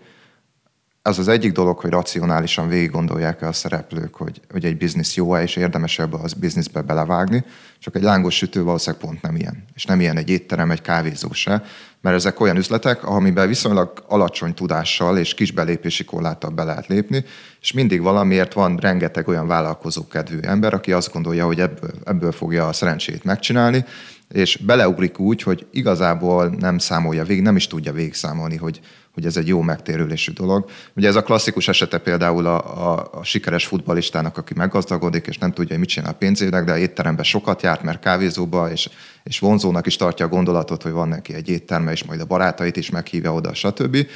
[1.01, 5.15] az az egyik dolog, hogy racionálisan végig gondolják el a szereplők, hogy, hogy egy biznisz
[5.15, 7.43] jó-e, és érdemes ebbe az bizniszbe belevágni,
[7.79, 9.65] csak egy lángos sütő valószínűleg pont nem ilyen.
[9.75, 11.63] És nem ilyen egy étterem, egy kávézó se,
[12.01, 17.25] mert ezek olyan üzletek, amiben viszonylag alacsony tudással és kis belépési korláttal be lehet lépni,
[17.61, 22.31] és mindig valamiért van rengeteg olyan vállalkozó kedvű ember, aki azt gondolja, hogy ebből, ebből
[22.31, 23.85] fogja a szerencsét megcsinálni,
[24.29, 28.79] és beleugrik úgy, hogy igazából nem számolja végig, nem is tudja végigszámolni, hogy,
[29.13, 30.69] hogy ez egy jó megtérülésű dolog.
[30.95, 35.51] Ugye ez a klasszikus esete például a, a, a sikeres futbalistának, aki meggazdagodik, és nem
[35.51, 38.89] tudja, hogy mit csinál pénzének, de étteremben sokat járt, mert kávézóba, és,
[39.23, 42.77] és vonzónak is tartja a gondolatot, hogy van neki egy étterme, és majd a barátait
[42.77, 44.07] is meghívja oda, stb.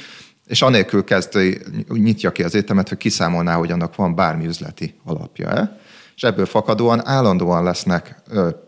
[0.46, 1.38] És anélkül kezd,
[1.88, 5.78] nyitja ki az éttermet, hogy kiszámolná, hogy annak van bármi üzleti alapja-e
[6.16, 8.22] és ebből fakadóan állandóan lesznek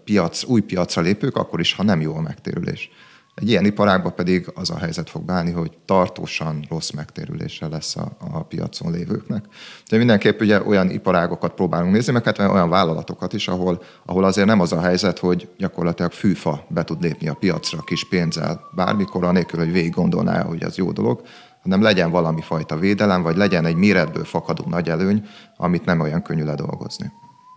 [0.05, 2.91] piac, új piacra lépők, akkor is, ha nem jó a megtérülés.
[3.37, 8.17] Egy ilyen iparágban pedig az a helyzet fog bánni, hogy tartósan rossz megtérülése lesz a,
[8.33, 9.45] a piacon lévőknek.
[9.89, 14.47] De mindenképp ugye olyan iparágokat próbálunk nézni, meg hát olyan vállalatokat is, ahol, ahol azért
[14.47, 19.25] nem az a helyzet, hogy gyakorlatilag fűfa be tud lépni a piacra kis pénzzel bármikor,
[19.25, 21.23] anélkül, hogy végig gondolná, hogy ez jó dolog,
[21.63, 25.27] hanem legyen valami fajta védelem, vagy legyen egy méretből fakadó nagy előny,
[25.57, 27.13] amit nem olyan könnyű ledolgozni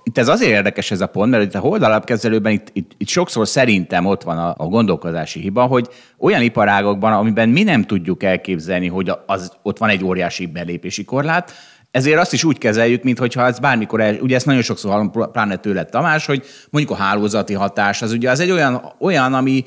[0.10, 3.48] itt ez azért érdekes ez a pont, mert itt a holdalapkezelőben itt, itt, itt sokszor
[3.48, 5.88] szerintem ott van a, a gondolkodási hiba, hogy
[6.18, 11.54] olyan iparágokban, amiben mi nem tudjuk elképzelni, hogy az, ott van egy óriási belépési korlát,
[11.92, 15.56] ezért azt is úgy kezeljük, mintha ez bármikor, el, ugye ezt nagyon sokszor hallom, pláne
[15.56, 19.64] tőle Tamás, hogy mondjuk a hálózati hatás, az ugye az egy olyan, olyan ami,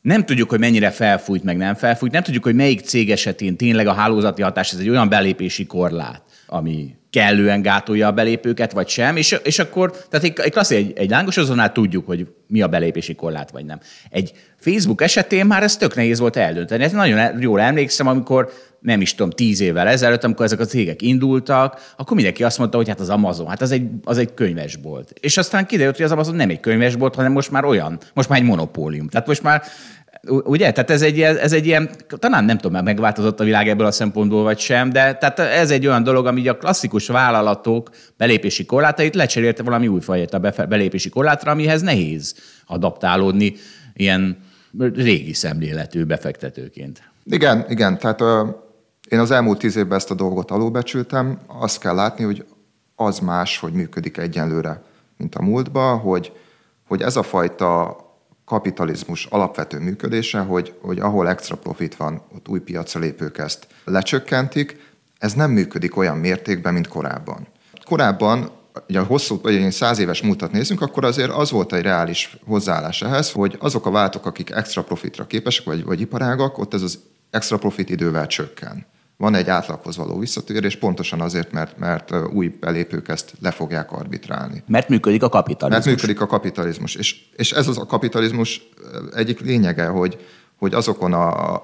[0.00, 3.86] nem tudjuk, hogy mennyire felfújt, meg nem felfújt, nem tudjuk, hogy melyik cég esetén tényleg
[3.86, 9.16] a hálózati hatás ez egy olyan belépési korlát, ami kellően gátolja a belépőket, vagy sem,
[9.16, 13.14] és, és akkor, tehát egy, egy klassz, egy, egy lángosozónál tudjuk, hogy mi a belépési
[13.14, 13.80] korlát, vagy nem.
[14.10, 16.84] Egy Facebook esetén már ez tök nehéz volt eldönteni.
[16.84, 21.02] Ez nagyon jól emlékszem, amikor nem is tudom, tíz évvel ezelőtt, amikor ezek a cégek
[21.02, 25.12] indultak, akkor mindenki azt mondta, hogy hát az Amazon, hát az egy, az egy könyvesbolt.
[25.20, 28.38] És aztán kiderült, hogy az Amazon nem egy könyvesbolt, hanem most már olyan, most már
[28.38, 29.08] egy monopólium.
[29.08, 29.62] Tehát most már
[30.28, 30.72] Ugye?
[30.72, 34.42] Tehát ez egy, ez egy ilyen, talán nem tudom, megváltozott a világ ebből a szempontból
[34.42, 39.62] vagy sem, de tehát ez egy olyan dolog, ami a klasszikus vállalatok belépési korlátait lecserélte
[39.62, 42.34] valami újfajta belépési korlátra, amihez nehéz
[42.66, 43.54] adaptálódni
[43.94, 44.38] ilyen
[44.94, 47.02] régi szemléletű befektetőként.
[47.24, 47.98] Igen, igen.
[47.98, 48.48] Tehát uh,
[49.08, 51.38] én az elmúlt tíz évben ezt a dolgot alulbecsültem.
[51.46, 52.44] Azt kell látni, hogy
[52.94, 54.82] az más, hogy működik egyenlőre,
[55.16, 56.32] mint a múltban, hogy,
[56.88, 57.96] hogy ez a fajta
[58.54, 64.76] kapitalizmus alapvető működése, hogy, hogy ahol extra profit van, ott új piacra lépők ezt lecsökkentik,
[65.18, 67.46] ez nem működik olyan mértékben, mint korábban.
[67.84, 68.50] Korábban
[68.88, 73.02] ugye a hosszú, vagy száz éves múltat nézzünk, akkor azért az volt egy reális hozzáállás
[73.02, 76.98] ehhez, hogy azok a váltok, akik extra profitra képesek, vagy, vagy iparágak, ott ez az
[77.30, 78.86] extra profit idővel csökken.
[79.16, 84.62] Van egy átlaghoz való visszatérés, pontosan azért, mert, mert új belépők ezt le fogják arbitrálni.
[84.66, 85.84] Mert működik a kapitalizmus.
[85.84, 86.94] Mert működik a kapitalizmus.
[86.94, 88.68] És, és ez az a kapitalizmus
[89.14, 90.18] egyik lényege, hogy,
[90.58, 91.54] hogy azokon a,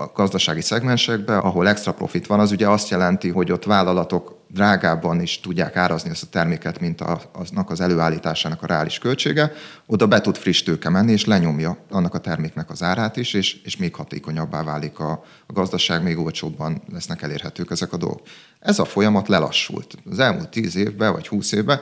[0.00, 5.20] a gazdasági szegmensekben, ahol extra profit van, az ugye azt jelenti, hogy ott vállalatok drágábban
[5.20, 9.52] is tudják árazni ezt a terméket, mint a, aznak az előállításának a reális költsége,
[9.86, 13.62] oda be tud friss tőke menni, és lenyomja annak a terméknek az árát is, és,
[13.64, 15.10] és még hatékonyabbá válik a,
[15.46, 18.20] a gazdaság, még olcsóbban lesznek elérhetők ezek a dolgok.
[18.60, 19.94] Ez a folyamat lelassult.
[20.10, 21.80] Az elmúlt 10 évben vagy 20 évben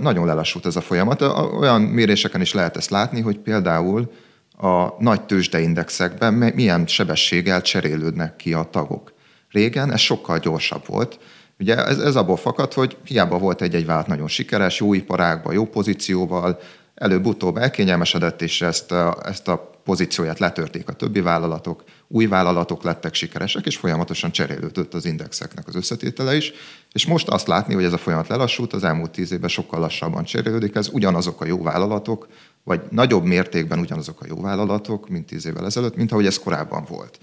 [0.00, 1.22] nagyon lelassult ez a folyamat.
[1.60, 4.12] Olyan méréseken is lehet ezt látni, hogy például
[4.56, 9.12] a nagy tőzsdeindexekben milyen sebességgel cserélődnek ki a tagok.
[9.50, 11.18] Régen ez sokkal gyorsabb volt.
[11.58, 15.66] Ugye ez, ez abból fakad, hogy hiába volt egy-egy vállalat nagyon sikeres, jó iparágban, jó
[15.66, 16.58] pozícióval,
[16.94, 23.14] előbb-utóbb elkényelmesedett, és ezt a, ezt a pozícióját letörték a többi vállalatok, új vállalatok lettek
[23.14, 26.52] sikeresek, és folyamatosan cserélődött az indexeknek az összetétele is.
[26.92, 30.24] És most azt látni, hogy ez a folyamat lelassult, az elmúlt tíz évben sokkal lassabban
[30.24, 32.28] cserélődik, ez ugyanazok a jó vállalatok,
[32.64, 36.84] vagy nagyobb mértékben ugyanazok a jó vállalatok, mint tíz évvel ezelőtt, mint ahogy ez korábban
[36.88, 37.18] volt.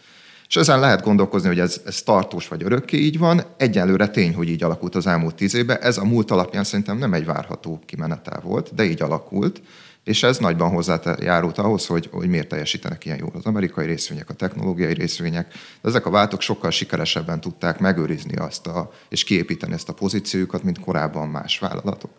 [0.52, 3.42] És ezen lehet gondolkozni, hogy ez, ez tartós vagy örökké így van.
[3.58, 5.78] Egyelőre tény, hogy így alakult az elmúlt tíz évben.
[5.82, 9.62] Ez a múlt alapján szerintem nem egy várható kimenetel volt, de így alakult.
[10.04, 14.34] És ez nagyban hozzájárult ahhoz, hogy, hogy miért teljesítenek ilyen jól az amerikai részvények, a
[14.34, 15.54] technológiai részvények.
[15.82, 20.80] Ezek a váltok sokkal sikeresebben tudták megőrizni azt a, és kiépíteni ezt a pozíciójukat, mint
[20.80, 22.12] korábban más vállalatok.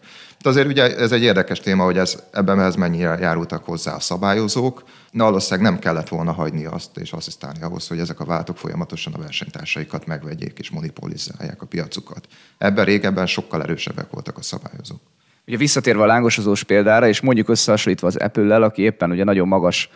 [0.42, 4.00] De azért ugye ez egy érdekes téma, hogy ez, ebben ez mennyire járultak hozzá a
[4.00, 4.84] szabályozók.
[5.10, 9.12] Na, valószínűleg nem kellett volna hagyni azt és asszisztálni ahhoz, hogy ezek a váltok folyamatosan
[9.12, 12.26] a versenytársaikat megvegyék és monopolizálják a piacukat.
[12.58, 15.00] Ebben régebben sokkal erősebbek voltak a szabályozók.
[15.46, 19.90] Ugye visszatérve a lángosozós példára, és mondjuk összehasonlítva az Apple-lel, aki éppen ugye nagyon magas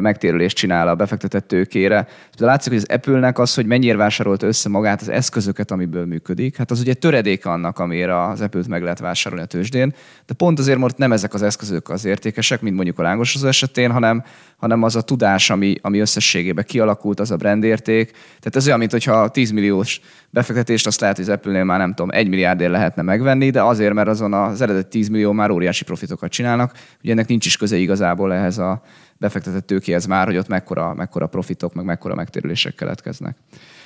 [0.00, 2.06] megtérülést csinál a befektetett tőkére.
[2.38, 6.56] De látszik, hogy az Apple-nek az, hogy mennyire vásárolt össze magát az eszközöket, amiből működik,
[6.56, 9.94] hát az ugye töredék annak, amire az Apple-t meg lehet vásárolni a tőzsdén,
[10.26, 13.90] de pont azért most nem ezek az eszközök az értékesek, mint mondjuk a lángosozó esetén,
[13.90, 14.24] hanem,
[14.56, 18.10] hanem az a tudás, ami, ami összességében kialakult, az a brandérték.
[18.10, 20.00] Tehát ez olyan, mintha 10 milliós
[20.30, 23.92] befektetést azt lehet, hogy az Apple-nél már nem tudom, egy milliárdért lehetne megvenni, de azért,
[23.92, 26.72] mert azon az eredet 10 millió már óriási profitokat csinálnak.
[27.02, 28.82] Ugye ennek nincs is köze igazából ehhez a
[29.16, 33.36] befektetett tőkéhez már, hogy ott mekkora, mekkora profitok, meg mekkora megtérülések keletkeznek.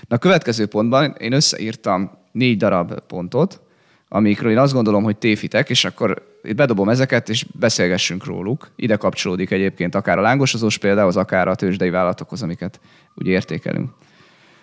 [0.09, 3.61] Na a következő pontban én összeírtam négy darab pontot,
[4.09, 8.70] amikről én azt gondolom, hogy téfitek, és akkor itt bedobom ezeket, és beszélgessünk róluk.
[8.76, 12.80] Ide kapcsolódik egyébként akár a lángosozós példához, akár a tőzsdei vállalatokhoz, amiket
[13.14, 13.90] ugye értékelünk.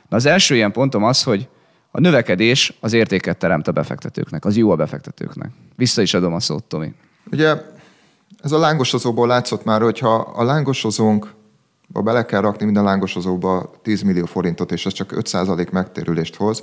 [0.10, 1.48] Na az első ilyen pontom az, hogy
[1.92, 5.50] a növekedés az értéket teremt a befektetőknek, az jó a befektetőknek.
[5.76, 6.94] Vissza is adom a szót, Tomi.
[7.32, 7.62] Ugye
[8.44, 11.34] ez a lángosozóból látszott már, hogy ha a lángosozónk
[11.88, 16.62] bele kell rakni minden lángosozóba 10 millió forintot, és ez csak 5% megtérülést hoz,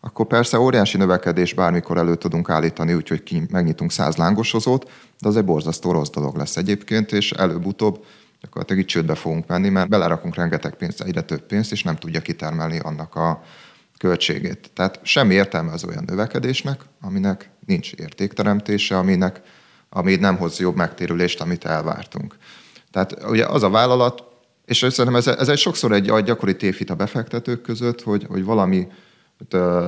[0.00, 5.36] akkor persze óriási növekedés bármikor elő tudunk állítani, úgyhogy ki megnyitunk 100 lángosozót, de az
[5.36, 8.04] egy borzasztó rossz dolog lesz egyébként, és előbb-utóbb
[8.40, 12.20] gyakorlatilag itt csődbe fogunk menni, mert belerakunk rengeteg pénzt, egyre több pénzt, és nem tudja
[12.20, 13.42] kitermelni annak a
[13.98, 14.70] költségét.
[14.74, 19.40] Tehát semmi értelme az olyan növekedésnek, aminek nincs értékteremtése, aminek
[19.88, 22.36] ami nem hoz jobb megtérülést, amit elvártunk.
[22.90, 24.22] Tehát ugye az a vállalat,
[24.64, 28.86] és szerintem ez, ez egy sokszor egy gyakori tévhit a befektetők között, hogy, hogy valami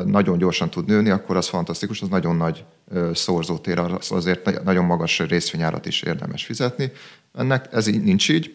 [0.04, 2.64] nagyon gyorsan tud nőni, akkor az fantasztikus, az nagyon nagy
[3.12, 6.92] szorzótér, az azért nagyon magas részvényárat is érdemes fizetni.
[7.34, 8.54] Ennek ez így nincs így,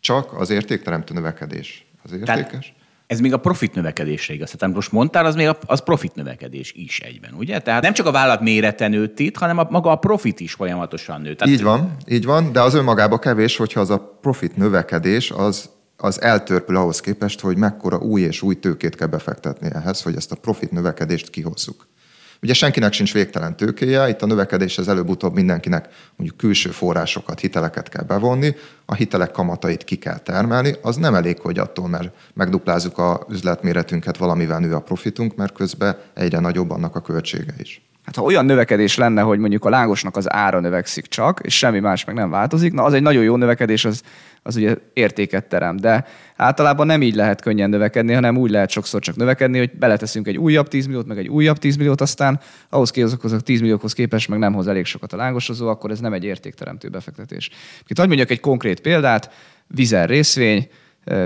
[0.00, 2.48] csak az értékteremtő növekedés az értékes.
[2.48, 2.77] Tehát
[3.08, 4.50] ez még a profit növekedésre igaz.
[4.58, 7.58] Tehát most mondtál, az még a, az profit növekedés is egyben, ugye?
[7.58, 11.20] Tehát nem csak a vállalat mérete nőtt itt, hanem a, maga a profit is folyamatosan
[11.20, 11.46] nőtt.
[11.46, 16.20] Így van, így van, de az önmagába kevés, hogyha az a profit növekedés az az
[16.20, 20.36] eltörpül ahhoz képest, hogy mekkora új és új tőkét kell befektetni ehhez, hogy ezt a
[20.36, 21.86] profit növekedést kihozzuk.
[22.42, 27.88] Ugye senkinek sincs végtelen tőkéje, itt a növekedés az előbb-utóbb mindenkinek mondjuk külső forrásokat, hiteleket
[27.88, 32.98] kell bevonni, a hitelek kamatait ki kell termelni, az nem elég, hogy attól, mert megduplázzuk
[32.98, 37.87] a üzletméretünket, valamivel nő a profitunk, mert közben egyre nagyobb annak a költsége is.
[38.08, 41.78] Hát ha olyan növekedés lenne, hogy mondjuk a lángosnak az ára növekszik csak, és semmi
[41.78, 44.02] más meg nem változik, na az egy nagyon jó növekedés, az,
[44.42, 45.76] az ugye értéket terem.
[45.76, 46.06] De
[46.36, 50.36] általában nem így lehet könnyen növekedni, hanem úgy lehet sokszor csak növekedni, hogy beleteszünk egy
[50.36, 54.28] újabb 10 milliót, meg egy újabb 10 milliót, aztán ahhoz képest, a 10 milliókhoz képest
[54.28, 57.50] meg nem hoz elég sokat a lángosozó, akkor ez nem egy értékteremtő befektetés.
[57.86, 59.30] Itt hogy mondjak egy konkrét példát,
[59.66, 60.68] Vizer részvény,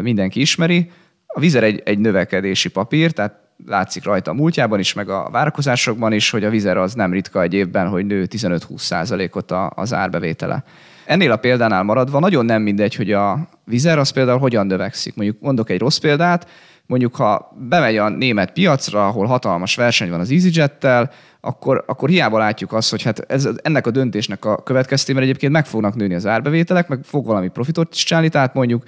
[0.01, 0.91] mindenki ismeri.
[1.27, 6.13] A Vizer egy, egy növekedési papír, tehát látszik rajta a múltjában is, meg a várakozásokban
[6.13, 10.65] is, hogy a vizer az nem ritka egy évben, hogy nő 15-20 százalékot az árbevétele.
[11.05, 15.15] Ennél a példánál maradva nagyon nem mindegy, hogy a vizer az például hogyan növekszik.
[15.15, 16.49] Mondjuk mondok egy rossz példát,
[16.87, 21.11] mondjuk ha bemegy a német piacra, ahol hatalmas verseny van az EasyJet-tel,
[21.45, 25.67] akkor, akkor hiába látjuk azt, hogy hát ez, ennek a döntésnek a következtében egyébként meg
[25.67, 28.83] fognak nőni az árbevételek, meg fog valami profitot is csinálni, tehát mondjuk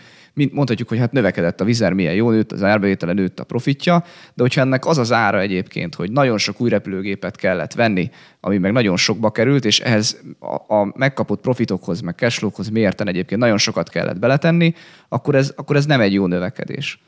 [0.53, 4.43] mondhatjuk, hogy hát növekedett a vizer, milyen jó nőtt, az árbevétele nőtt a profitja, de
[4.43, 8.73] hogyha ennek az az ára egyébként, hogy nagyon sok új repülőgépet kellett venni, ami meg
[8.73, 13.89] nagyon sokba került, és ehhez a, a megkapott profitokhoz, meg cashflowhoz mérten egyébként nagyon sokat
[13.89, 14.75] kellett beletenni,
[15.09, 16.99] akkor ez, akkor ez nem egy jó növekedés.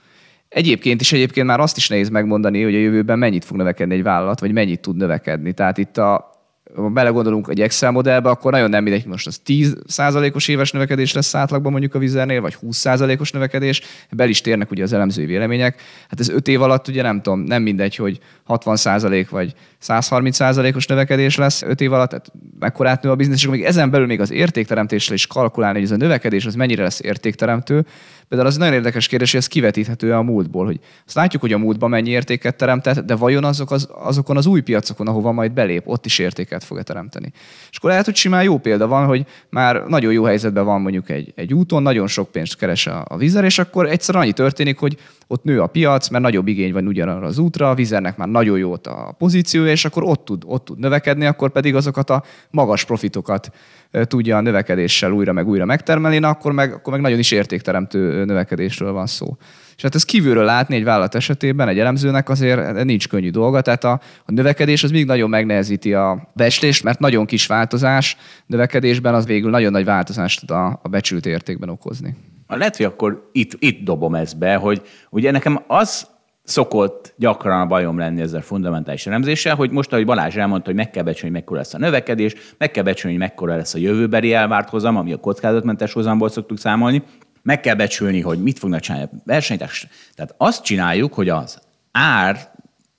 [0.49, 4.03] Egyébként is egyébként már azt is nehéz megmondani, hogy a jövőben mennyit fog növekedni egy
[4.03, 5.53] vállalat, vagy mennyit tud növekedni.
[5.53, 6.37] Tehát itt a,
[6.75, 11.35] ha belegondolunk egy Excel modellbe, akkor nagyon nem mindegy, most az 10%-os éves növekedés lesz
[11.35, 15.81] átlagban mondjuk a vizernél, vagy 20%-os növekedés, bel is térnek ugye az elemzői vélemények.
[16.09, 18.19] Hát ez 5 év alatt ugye nem tudom, nem mindegy, hogy
[18.49, 19.55] 60% vagy
[19.87, 24.07] 130%-os növekedés lesz 5 év alatt, tehát mekkorát nő a biznisz, és még ezen belül
[24.07, 27.87] még az értékteremtésre is kalkulálni, hogy ez a növekedés az mennyire lesz értékteremtő,
[28.29, 31.59] Például az nagyon érdekes kérdés, hogy ez kivetíthető a múltból, hogy azt látjuk, hogy a
[31.59, 35.83] múltban mennyi értéket teremtett, de vajon azok az, azokon az új piacokon, ahova majd belép,
[35.87, 37.33] ott is értéket fog teremteni.
[37.71, 41.11] És akkor lehet, hogy simán jó példa van, hogy már nagyon jó helyzetben van mondjuk
[41.11, 44.79] egy, egy úton, nagyon sok pénzt keres a, a vizer, és akkor egyszer annyi történik,
[44.79, 44.99] hogy
[45.29, 48.59] ott nő a piac, mert nagyobb igény van ugyanarra az útra, a vizernek már nagyon
[48.59, 52.85] jó a pozíciója, és akkor ott tud, ott tud növekedni, akkor pedig azokat a magas
[52.85, 53.51] profitokat
[53.91, 58.25] tudja a növekedéssel újra meg újra megtermelni, na akkor meg, akkor meg nagyon is értékteremtő
[58.25, 59.37] növekedésről van szó.
[59.77, 63.85] És hát ez kívülről látni egy vállalat esetében, egy elemzőnek azért nincs könnyű dolga, tehát
[63.85, 68.17] a, a növekedés az még nagyon megnehezíti a becslést, mert nagyon kis változás
[68.47, 72.17] növekedésben az végül nagyon nagy változást tud a, a becsült értékben okozni.
[72.49, 76.07] Lehet, hogy akkor itt, itt dobom ezt be, hogy ugye nekem az
[76.45, 80.91] szokott gyakran a bajom lenni ezzel fundamentális elemzéssel, hogy most, ahogy Balázs elmondta, hogy meg
[80.91, 84.33] kell becsülni, hogy mekkora lesz a növekedés, meg kell becsülni, hogy mekkora lesz a jövőbeli
[84.33, 87.03] elvárt hozam, ami a kockázatmentes hozamból szoktuk számolni,
[87.43, 89.87] meg kell becsülni, hogy mit fognak csinálni a versenytárs.
[90.15, 91.59] Tehát azt csináljuk, hogy az
[91.93, 92.51] ár,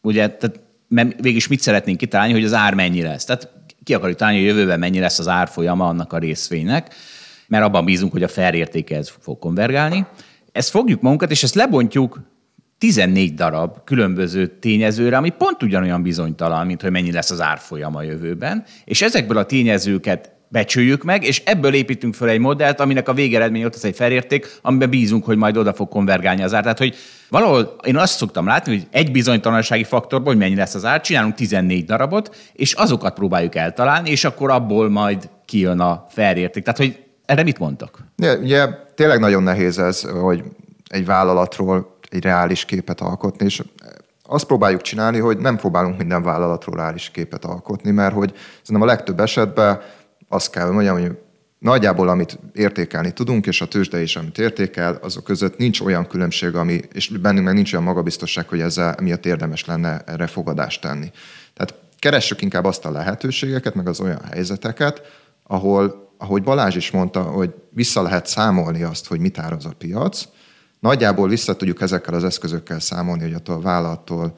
[0.02, 3.26] ugye, tehát mert végig mit szeretnénk kitalálni, hogy az ár mennyi lesz.
[3.26, 3.50] Tehát
[3.84, 6.94] ki akarjuk találni, hogy jövőben mennyi lesz az árfolyama annak a részvénynek,
[7.48, 10.06] mert abban bízunk, hogy a fair ez fog konvergálni.
[10.52, 12.20] Ezt fogjuk magunkat, és ezt lebontjuk
[12.78, 18.02] 14 darab különböző tényezőre, ami pont ugyanolyan bizonytalan, mint hogy mennyi lesz az árfolyam a
[18.02, 23.14] jövőben, és ezekből a tényezőket becsüljük meg, és ebből építünk fel egy modellt, aminek a
[23.14, 26.62] végeredmény ott az egy felérték, amiben bízunk, hogy majd oda fog konvergálni az ár.
[26.62, 26.96] Tehát, hogy
[27.30, 31.36] valahol én azt szoktam látni, hogy egy bizonytalansági faktorból, hogy mennyi lesz az ár, csinálunk
[31.36, 36.64] 14 darabot, és azokat próbáljuk eltalálni, és akkor abból majd kijön a felérték.
[36.64, 38.04] Tehát, hogy erre mit mondtak?
[38.16, 40.44] Ja, ugye tényleg nagyon nehéz ez, hogy
[40.88, 43.64] egy vállalatról egy reális képet alkotni, és
[44.24, 48.92] azt próbáljuk csinálni, hogy nem próbálunk minden vállalatról reális képet alkotni, mert hogy szerintem a
[48.92, 49.82] legtöbb esetben
[50.30, 51.18] azt kell mondjam, hogy
[51.60, 56.56] nagyjából amit értékelni tudunk, és a tőzsde is, amit értékel, azok között nincs olyan különbség,
[56.56, 61.12] ami, és bennünk meg nincs olyan magabiztosság, hogy ezzel miatt érdemes lenne erre fogadást tenni.
[61.54, 65.02] Tehát keressük inkább azt a lehetőségeket, meg az olyan helyzeteket,
[65.44, 70.28] ahol, ahogy Balázs is mondta, hogy vissza lehet számolni azt, hogy mit áraz a piac,
[70.80, 74.38] Nagyjából vissza tudjuk ezekkel az eszközökkel számolni, hogy attól a vállalattól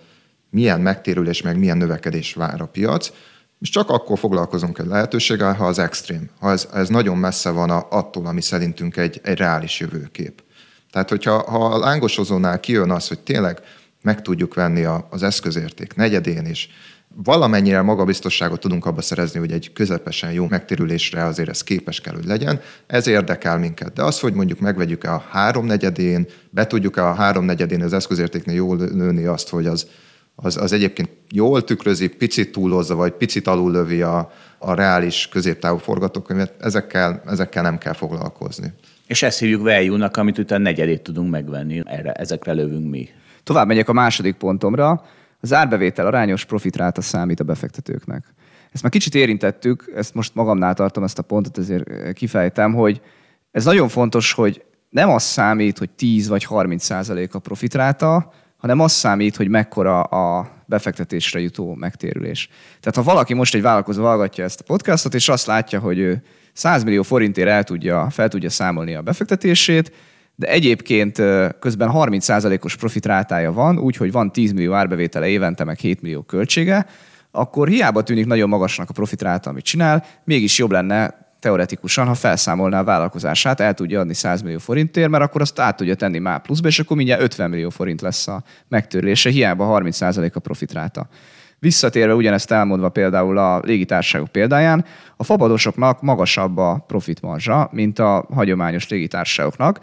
[0.49, 3.11] milyen megtérülés, meg milyen növekedés vár a piac,
[3.59, 7.69] és csak akkor foglalkozunk egy lehetőséggel, ha az extrém, ha ez, ez nagyon messze van
[7.69, 10.43] attól, ami szerintünk egy, egy reális jövőkép.
[10.91, 13.59] Tehát, hogyha ha a lángosozónál kijön az, hogy tényleg
[14.01, 16.67] meg tudjuk venni a, az eszközérték negyedén, és
[17.15, 22.25] valamennyire magabiztosságot tudunk abba szerezni, hogy egy közepesen jó megtérülésre azért ez képes kell, hogy
[22.25, 22.59] legyen.
[22.87, 23.93] Ez érdekel minket.
[23.93, 29.25] De az, hogy mondjuk megvegyük-e a háromnegyedén, be tudjuk-e a háromnegyedén az eszközértéknél jól lőni
[29.25, 29.87] azt, hogy az,
[30.35, 36.53] az, az egyébként jól tükrözi, picit túlozza, vagy picit lövi a, a reális középtávú forgatókönyvet,
[36.59, 38.73] ezekkel, ezekkel nem kell foglalkozni.
[39.07, 41.81] És ezt hívjuk value-nak, amit utána negyedét tudunk megvenni.
[41.85, 43.09] Erre, ezekre lövünk mi.
[43.43, 45.03] Tovább megyek a második pontomra
[45.39, 48.33] az árbevétel arányos profitráta számít a befektetőknek.
[48.71, 53.01] Ezt már kicsit érintettük, ezt most magamnál tartom ezt a pontot, ezért kifejtem, hogy
[53.51, 58.79] ez nagyon fontos, hogy nem az számít, hogy 10 vagy 30 százalék a profitráta, hanem
[58.79, 62.49] az számít, hogy mekkora a befektetésre jutó megtérülés.
[62.79, 66.23] Tehát ha valaki most egy vállalkozó hallgatja ezt a podcastot, és azt látja, hogy ő
[66.53, 69.91] 100 millió forintért el tudja, fel tudja számolni a befektetését,
[70.39, 71.21] de egyébként
[71.59, 76.85] közben 30%-os profitrátája van, úgyhogy van 10 millió árbevétele évente, meg 7 millió költsége,
[77.31, 82.79] akkor hiába tűnik nagyon magasnak a profitráta, amit csinál, mégis jobb lenne teoretikusan, ha felszámolná
[82.79, 86.41] a vállalkozását, el tudja adni 100 millió forintért, mert akkor azt át tudja tenni már
[86.41, 91.07] pluszba, és akkor mindjárt 50 millió forint lesz a megtörlése, hiába 30% a profitráta.
[91.59, 94.85] Visszatérve ugyanezt elmondva például a légitársaságok példáján,
[95.17, 99.79] a fabadosoknak magasabb a profitmarzsa, mint a hagyományos légitársaságoknak,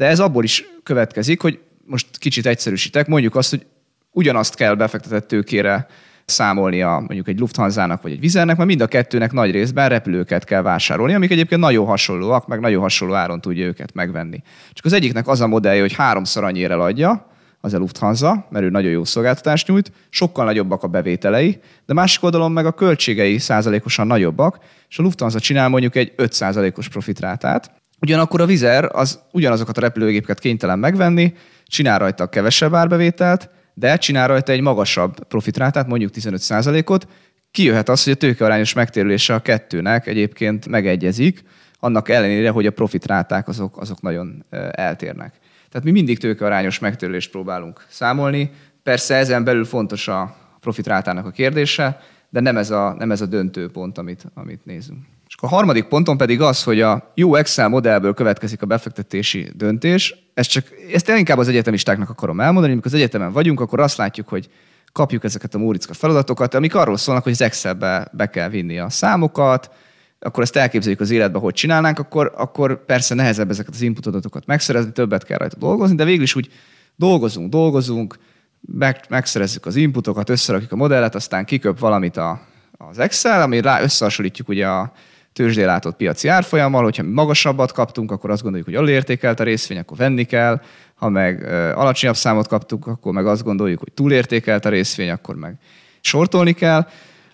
[0.00, 3.66] de ez abból is következik, hogy most kicsit egyszerűsítek, mondjuk azt, hogy
[4.10, 5.86] ugyanazt kell befektetett tőkére
[6.24, 10.62] számolnia mondjuk egy Lufthansa-nak vagy egy Vizernek, mert mind a kettőnek nagy részben repülőket kell
[10.62, 14.42] vásárolni, amik egyébként nagyon hasonlóak, meg nagyon hasonló áron tudja őket megvenni.
[14.72, 17.26] Csak az egyiknek az a modellje, hogy háromszor annyira adja,
[17.60, 22.22] az a Lufthansa, mert ő nagyon jó szolgáltatást nyújt, sokkal nagyobbak a bevételei, de másik
[22.22, 27.79] oldalon meg a költségei százalékosan nagyobbak, és a Lufthansa csinál mondjuk egy 5 százalékos profitrátát.
[28.00, 31.34] Ugyanakkor a Vizer az ugyanazokat a repülőgépeket kénytelen megvenni,
[31.66, 37.06] csinál rajta kevesebb árbevételt, de csinál rajta egy magasabb profitrátát, mondjuk 15 százalékot,
[37.50, 41.44] kijöhet az, hogy a tőkearányos megtérülése a kettőnek egyébként megegyezik,
[41.78, 45.34] annak ellenére, hogy a profitráták azok, azok nagyon eltérnek.
[45.70, 48.50] Tehát mi mindig tőkearányos megtérülést próbálunk számolni.
[48.82, 53.26] Persze ezen belül fontos a profitrátának a kérdése, de nem ez a, nem ez a
[53.26, 54.98] döntő pont, amit, amit nézünk.
[55.42, 60.14] A harmadik ponton pedig az, hogy a jó Excel modellből következik a befektetési döntés.
[60.34, 64.28] Ez csak, ezt inkább az egyetemistáknak akarom elmondani, amikor az egyetemen vagyunk, akkor azt látjuk,
[64.28, 64.50] hogy
[64.92, 68.90] kapjuk ezeket a Múricka feladatokat, amik arról szólnak, hogy az Excelbe be kell vinni a
[68.90, 69.70] számokat,
[70.18, 74.46] akkor ezt elképzeljük az életben, hogy csinálnánk, akkor, akkor persze nehezebb ezeket az input adatokat
[74.46, 76.50] megszerezni, többet kell rajta dolgozni, de végül is úgy
[76.96, 78.18] dolgozunk, dolgozunk,
[78.60, 82.40] meg, megszerezzük az inputokat, összerakjuk a modellet, aztán kiköp valamit a,
[82.72, 84.92] az Excel, ami rá összehasonlítjuk ugye a
[85.32, 89.96] tőzsdén látott piaci árfolyammal, hogyha magasabbat kaptunk, akkor azt gondoljuk, hogy alulértékelt a részvény, akkor
[89.96, 90.60] venni kell,
[90.94, 95.58] ha meg alacsonyabb számot kaptunk, akkor meg azt gondoljuk, hogy túlértékelt a részvény, akkor meg
[96.00, 96.86] sortolni kell.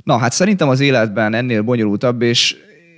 [0.05, 2.57] Na, hát szerintem az életben ennél bonyolultabb, és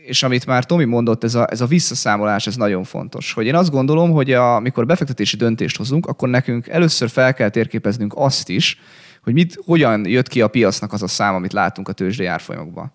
[0.09, 3.32] és amit már Tomi mondott, ez a, ez a visszaszámolás, ez nagyon fontos.
[3.32, 7.49] Hogy én azt gondolom, hogy a, amikor befektetési döntést hozunk, akkor nekünk először fel kell
[7.49, 8.80] térképeznünk azt is,
[9.22, 12.92] hogy mit, hogyan jött ki a piacnak az a szám, amit látunk a tőzsdei árfolyamokban.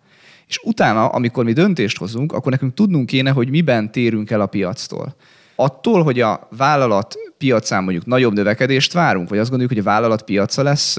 [0.53, 4.45] És utána, amikor mi döntést hozunk, akkor nekünk tudnunk kéne, hogy miben térünk el a
[4.45, 5.15] piactól.
[5.55, 10.23] Attól, hogy a vállalat piacán mondjuk nagyobb növekedést várunk, vagy azt gondoljuk, hogy a vállalat
[10.23, 10.97] piaca lesz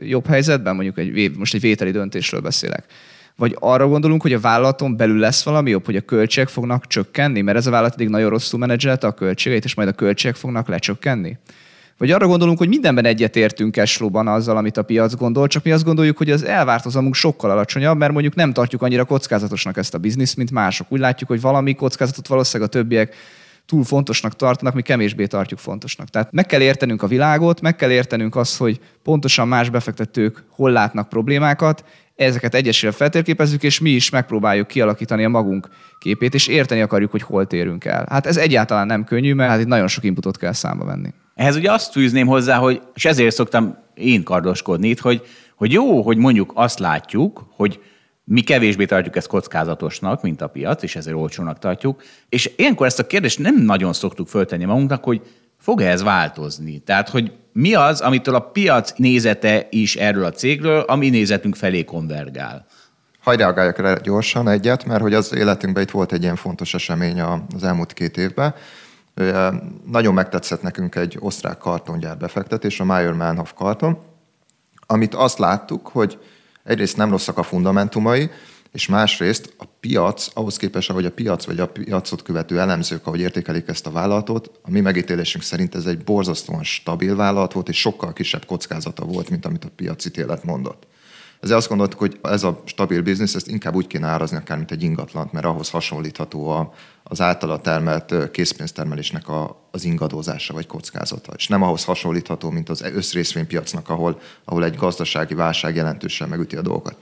[0.00, 2.84] jobb helyzetben, mondjuk egy, most egy vételi döntésről beszélek
[3.36, 7.40] vagy arra gondolunk, hogy a vállalaton belül lesz valami jobb, hogy a költségek fognak csökkenni,
[7.40, 10.68] mert ez a vállalat eddig nagyon rosszul menedzselte a költségeit, és majd a költségek fognak
[10.68, 11.38] lecsökkenni?
[11.98, 15.84] Vagy arra gondolunk, hogy mindenben egyetértünk cashflow-ban azzal, amit a piac gondol, csak mi azt
[15.84, 20.36] gondoljuk, hogy az elvártozamunk sokkal alacsonyabb, mert mondjuk nem tartjuk annyira kockázatosnak ezt a bizniszt,
[20.36, 20.86] mint mások.
[20.90, 23.14] Úgy látjuk, hogy valami kockázatot valószínűleg a többiek
[23.66, 26.08] túl fontosnak tartanak, mi kevésbé tartjuk fontosnak.
[26.08, 30.70] Tehát meg kell értenünk a világot, meg kell értenünk azt, hogy pontosan más befektetők hol
[30.70, 31.84] látnak problémákat,
[32.16, 35.68] ezeket egyesével feltérképezzük, és mi is megpróbáljuk kialakítani a magunk
[35.98, 38.06] képét, és érteni akarjuk, hogy hol térünk el.
[38.10, 41.08] Hát ez egyáltalán nem könnyű, mert hát itt nagyon sok inputot kell számba venni.
[41.38, 45.22] Ehhez ugye azt fűzném hozzá, hogy, és ezért szoktam én kardoskodni itt, hogy,
[45.56, 47.80] hogy jó, hogy mondjuk azt látjuk, hogy
[48.24, 52.02] mi kevésbé tartjuk ezt kockázatosnak, mint a piac, és ezért olcsónak tartjuk.
[52.28, 55.20] És ilyenkor ezt a kérdést nem nagyon szoktuk föltenni magunknak, hogy
[55.58, 56.78] fog-e ez változni?
[56.78, 61.84] Tehát, hogy mi az, amitől a piac nézete is erről a cégről, ami nézetünk felé
[61.84, 62.66] konvergál?
[63.20, 67.20] Hagy reagáljak rá gyorsan egyet, mert hogy az életünkben itt volt egy ilyen fontos esemény
[67.20, 68.54] az elmúlt két évben.
[69.84, 73.98] Nagyon megtetszett nekünk egy osztrák kartongyár befektetés, a Meyer Manhof karton,
[74.86, 76.18] amit azt láttuk, hogy
[76.64, 78.30] egyrészt nem rosszak a fundamentumai,
[78.72, 83.20] és másrészt a piac, ahhoz képest, ahogy a piac vagy a piacot követő elemzők, ahogy
[83.20, 87.80] értékelik ezt a vállalatot, a mi megítélésünk szerint ez egy borzasztóan stabil vállalat volt, és
[87.80, 90.86] sokkal kisebb kockázata volt, mint amit a piac ítélet mondott.
[91.40, 94.70] Ezért azt gondoltuk, hogy ez a stabil biznisz, ezt inkább úgy kéne árazni, akár mint
[94.70, 96.72] egy ingatlant, mert ahhoz hasonlítható a,
[97.02, 101.32] az általa termelt készpénztermelésnek a, az ingadózása vagy kockázata.
[101.36, 106.62] És nem ahhoz hasonlítható, mint az összrészvénypiacnak, ahol, ahol egy gazdasági válság jelentősen megüti a
[106.62, 106.96] dolgokat.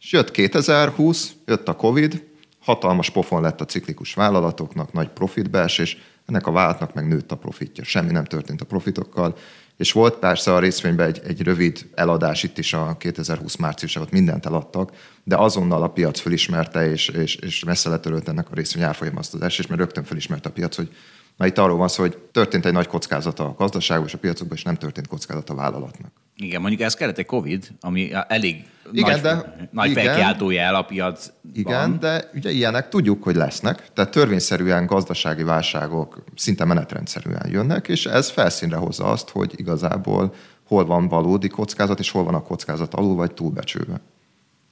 [0.00, 2.24] És jött 2020, jött a Covid,
[2.60, 7.84] hatalmas pofon lett a ciklikus vállalatoknak, nagy profitbeesés, ennek a vállalatnak meg nőtt a profitja.
[7.84, 9.36] Semmi nem történt a profitokkal,
[9.76, 14.46] és volt persze a részvényben egy, egy rövid eladás, itt is a 2020 márciusában mindent
[14.46, 14.92] eladtak,
[15.24, 19.34] de azonnal a piac felismerte, és, és, és messze letörölt ennek a részvény árfolyam azt
[19.34, 20.94] az esés, mert rögtön felismerte a piac, hogy
[21.36, 24.56] na itt arról van szó, hogy történt egy nagy kockázata a gazdaságban és a piacokban,
[24.56, 26.12] és nem történt kockázat a vállalatnak.
[26.42, 30.82] Igen, mondjuk ez kellett egy Covid, ami elég igen, nagy, de, nagy igen, felkiáltójel a
[30.82, 31.32] piac.
[31.54, 33.92] Igen, de ugye ilyenek tudjuk, hogy lesznek.
[33.92, 40.34] Tehát törvényszerűen gazdasági válságok szinte menetrendszerűen jönnek, és ez felszínre hozza azt, hogy igazából
[40.66, 44.00] hol van valódi kockázat, és hol van a kockázat alul vagy túlbecsülve.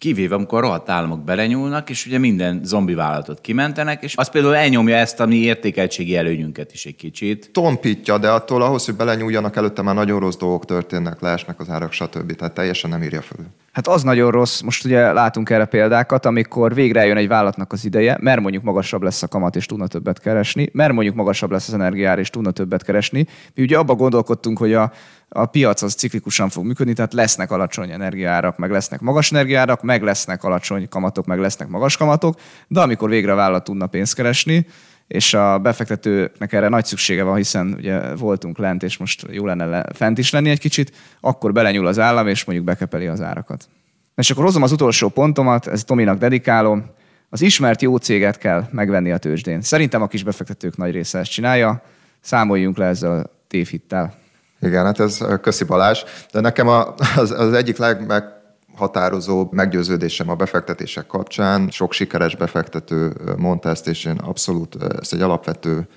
[0.01, 4.97] Kivéve, amikor rohadt államok belenyúlnak, és ugye minden zombi vállalatot kimentenek, és az például elnyomja
[4.97, 7.51] ezt a mi értékeltségi előnyünket is egy kicsit.
[7.53, 11.93] Tompítja, de attól ahhoz, hogy belenyúljanak, előtte már nagyon rossz dolgok történnek, leesnek az árak,
[11.93, 12.33] stb.
[12.33, 13.47] Tehát teljesen nem írja föl.
[13.73, 17.85] Hát az nagyon rossz, most ugye látunk erre példákat, amikor végre jön egy vállalatnak az
[17.85, 21.69] ideje, mert mondjuk magasabb lesz a kamat és tudna többet keresni, mert mondjuk magasabb lesz
[21.69, 23.27] az energiár és tudna többet keresni.
[23.55, 24.93] Mi ugye abba gondolkodtunk, hogy a,
[25.33, 30.03] a piac az ciklikusan fog működni, tehát lesznek alacsony energiárak, meg lesznek magas energiárak, meg
[30.03, 34.67] lesznek alacsony kamatok, meg lesznek magas kamatok, de amikor végre a vállalat tudna pénzt keresni,
[35.07, 39.65] és a befektetőknek erre nagy szüksége van, hiszen ugye voltunk lent, és most jó lenne
[39.65, 43.69] le, fent is lenni egy kicsit, akkor belenyúl az állam, és mondjuk bekepeli az árakat.
[44.17, 46.85] És akkor hozom az utolsó pontomat, ez Tominak dedikálom.
[47.29, 49.61] Az ismert jó céget kell megvenni a tőzsdén.
[49.61, 51.83] Szerintem a kis befektetők nagy része ezt csinálja.
[52.21, 54.15] Számoljunk le ezzel a tévhittel.
[54.61, 56.03] Igen, hát ez köszi Balázs,
[56.33, 63.89] de nekem az, az egyik legmeghatározó meggyőződésem a befektetések kapcsán, sok sikeres befektető mondta ezt,
[63.89, 65.89] és én abszolút ezt egy alapvető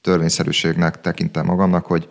[0.00, 2.08] törvényszerűségnek tekintem magamnak, hogy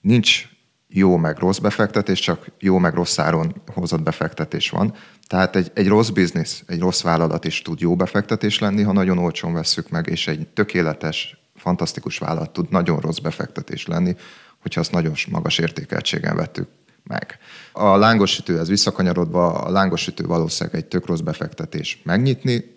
[0.00, 0.48] nincs
[0.88, 4.94] jó meg rossz befektetés, csak jó meg rossz áron hozott befektetés van.
[5.26, 9.18] Tehát egy, egy rossz biznisz, egy rossz vállalat is tud jó befektetés lenni, ha nagyon
[9.18, 14.16] olcsón vesszük meg, és egy tökéletes, fantasztikus vállalat tud nagyon rossz befektetés lenni,
[14.64, 16.68] hogyha azt nagyon magas értékeltségen vettük
[17.02, 17.38] meg.
[17.72, 22.72] A lángosütőhez visszakanyarodva, a lángosütő valószínűleg egy tök rossz befektetés megnyitni,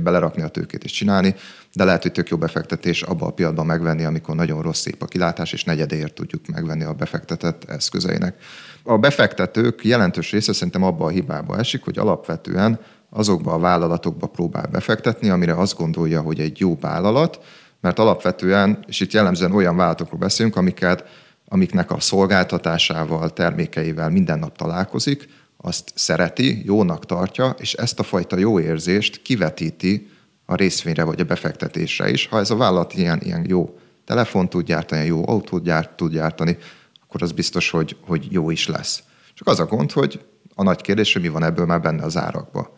[0.00, 1.34] belerakni a tőkét és csinálni,
[1.72, 5.06] de lehet, hogy tök jó befektetés abba a piacban megvenni, amikor nagyon rossz szép a
[5.06, 8.36] kilátás, és negyedéért tudjuk megvenni a befektetett eszközeinek.
[8.82, 14.66] A befektetők jelentős része szerintem abba a hibába esik, hogy alapvetően azokba a vállalatokba próbál
[14.66, 17.40] befektetni, amire azt gondolja, hogy egy jó vállalat,
[17.80, 21.04] mert alapvetően, és itt jellemzően olyan vállalatokról beszélünk, amiket,
[21.48, 28.38] amiknek a szolgáltatásával, termékeivel minden nap találkozik, azt szereti, jónak tartja, és ezt a fajta
[28.38, 30.10] jó érzést kivetíti
[30.44, 32.26] a részvényre vagy a befektetésre is.
[32.26, 36.56] Ha ez a vállalat ilyen, ilyen jó telefon tud gyártani, jó autót gyárt, tud gyártani,
[37.02, 39.02] akkor az biztos, hogy, hogy jó is lesz.
[39.34, 40.24] Csak az a gond, hogy
[40.54, 42.76] a nagy kérdés, hogy mi van ebből már benne az árakba.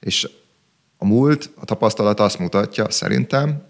[0.00, 0.28] És
[0.96, 3.62] a múlt, a tapasztalat azt mutatja, szerintem,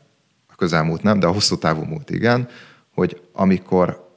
[0.57, 2.49] közelmúlt nem, de a hosszú távú múlt igen,
[2.95, 4.15] hogy amikor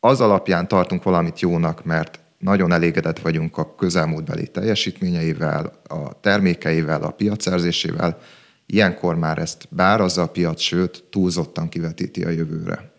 [0.00, 7.10] az alapján tartunk valamit jónak, mert nagyon elégedett vagyunk a közelmúltbeli teljesítményeivel, a termékeivel, a
[7.10, 8.18] piacszerzésével,
[8.66, 12.92] ilyenkor már ezt bárazza a piac, sőt, túlzottan kivetíti a jövőre.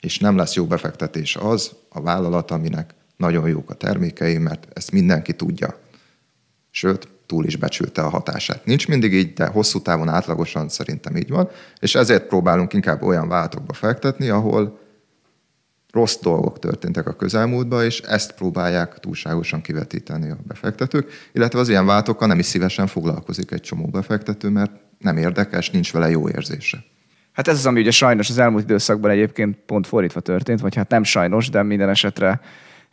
[0.00, 4.92] És nem lesz jó befektetés az a vállalat, aminek nagyon jók a termékei, mert ezt
[4.92, 5.78] mindenki tudja.
[6.70, 8.64] Sőt, túl is becsülte a hatását.
[8.64, 11.48] Nincs mindig így, de hosszú távon átlagosan szerintem így van,
[11.80, 14.78] és ezért próbálunk inkább olyan váltokba fektetni, ahol
[15.92, 21.86] rossz dolgok történtek a közelmúltban, és ezt próbálják túlságosan kivetíteni a befektetők, illetve az ilyen
[21.86, 26.84] váltokkal nem is szívesen foglalkozik egy csomó befektető, mert nem érdekes, nincs vele jó érzése.
[27.32, 30.88] Hát ez az, ami ugye sajnos az elmúlt időszakban egyébként pont fordítva történt, vagy hát
[30.88, 32.40] nem sajnos, de minden esetre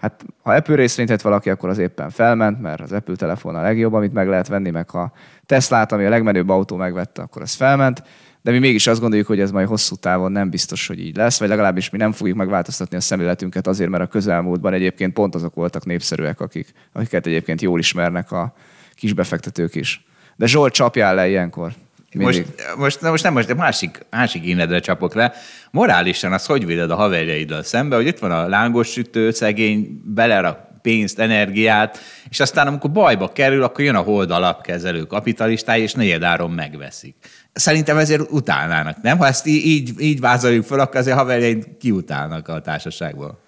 [0.04, 3.93] hát ha Apple részvényt valaki, akkor az éppen felment, mert az Apple telefon a legjobb,
[3.93, 5.12] amit meg lehet venni, meg ha
[5.45, 8.04] Tesla-t, ami a legmenőbb autó megvette, akkor az felment
[8.43, 11.39] de mi mégis azt gondoljuk, hogy ez majd hosszú távon nem biztos, hogy így lesz,
[11.39, 15.54] vagy legalábbis mi nem fogjuk megváltoztatni a szemléletünket azért, mert a közelmúltban egyébként pont azok
[15.54, 18.54] voltak népszerűek, akik, akiket egyébként jól ismernek a
[18.95, 20.06] kisbefektetők is.
[20.36, 21.74] De Zsolt csapjál le ilyenkor.
[22.14, 22.45] Most,
[22.78, 25.34] most, na most nem most, de másik, másik énedre csapok le.
[25.72, 30.72] Morálisan az hogy véded a haverjaiddal szembe, hogy itt van a lángos sütő, szegény, belerak
[30.82, 31.99] pénzt, energiát,
[32.30, 37.16] és aztán amikor bajba kerül, akkor jön a hold alapkezelő kapitalistái, és negyedáron megveszik.
[37.53, 39.18] Szerintem ezért utálnának, nem?
[39.18, 43.41] Ha ezt így, így vázoljuk fel, akkor azért haverjaink kiutálnak a társaságból.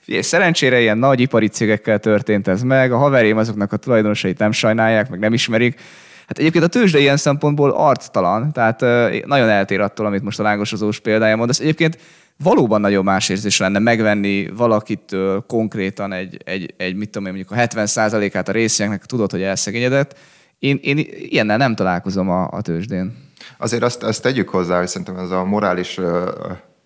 [0.00, 4.52] Figyelj, szerencsére ilyen nagy ipari cégekkel történt ez meg, a haverém azoknak a tulajdonosait nem
[4.52, 5.80] sajnálják, meg nem ismerik.
[6.32, 8.80] Hát egyébként a tőzsde ilyen szempontból arctalan, tehát
[9.26, 11.60] nagyon eltér attól, amit most a lángosozós példája mondasz.
[11.60, 11.98] Egyébként
[12.42, 17.58] valóban nagyon más érzés lenne megvenni valakitől konkrétan egy, egy, egy mit tudom én, mondjuk
[17.58, 20.18] a 70%-át a részjeinknek, tudod, hogy elszegényedett.
[20.58, 23.16] Én, én ilyennel nem találkozom a, a tőzsdén.
[23.58, 26.30] Azért azt, azt tegyük hozzá, hogy szerintem ez a morális ö,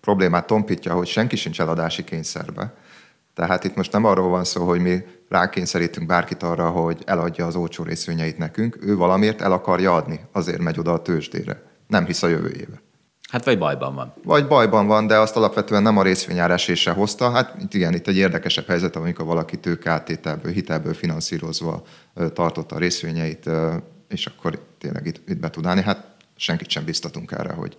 [0.01, 2.73] problémát tompítja, hogy senki sincs eladási kényszerbe.
[3.37, 7.55] Tehát itt most nem arról van szó, hogy mi rákényszerítünk bárkit arra, hogy eladja az
[7.55, 11.61] olcsó részvényeit nekünk, ő valamiért el akarja adni, azért megy oda a tőzsdére.
[11.87, 12.81] Nem hisz a jövőjébe.
[13.31, 14.13] Hát vagy bajban van.
[14.23, 17.29] Vagy bajban van, de azt alapvetően nem a részvényár esése hozta.
[17.29, 21.83] Hát itt igen, itt egy érdekesebb helyzet, amikor valaki tőkeáttételből, hitelből finanszírozva
[22.33, 23.49] tartotta a részvényeit,
[24.07, 25.81] és akkor tényleg itt, itt be tud állni.
[25.81, 27.77] Hát senkit sem biztatunk erre, hogy,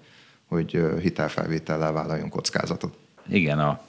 [0.48, 2.94] hogy hitelfelvétellel vállaljon kockázatot.
[3.28, 3.86] Igen, a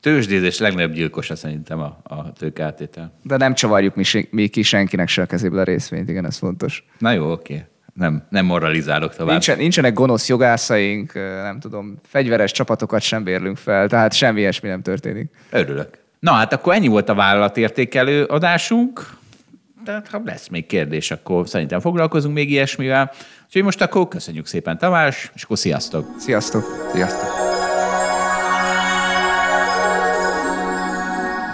[0.00, 3.12] tőzsdézés legnagyobb gyilkosa szerintem a, a tőkeáttétel.
[3.22, 6.84] De nem csavarjuk mi, mi ki senkinek se a kezéből a részvényt, igen, ez fontos.
[6.98, 7.64] Na jó, oké.
[7.94, 9.30] Nem, nem moralizálok tovább.
[9.30, 14.82] Nincsen, nincsenek gonosz jogászaink, nem tudom, fegyveres csapatokat sem bérlünk fel, tehát semmi ilyesmi nem
[14.82, 15.30] történik.
[15.50, 15.98] Örülök.
[16.20, 19.16] Na hát akkor ennyi volt a vállalatértékelő adásunk.
[19.84, 23.12] Tehát ha lesz még kérdés, akkor szerintem foglalkozunk még ilyesmivel.
[23.46, 26.06] Úgyhogy most akkor köszönjük szépen Tamás, és akkor sziasztok!
[26.18, 26.64] Sziasztok!
[26.92, 27.47] Sziasztok!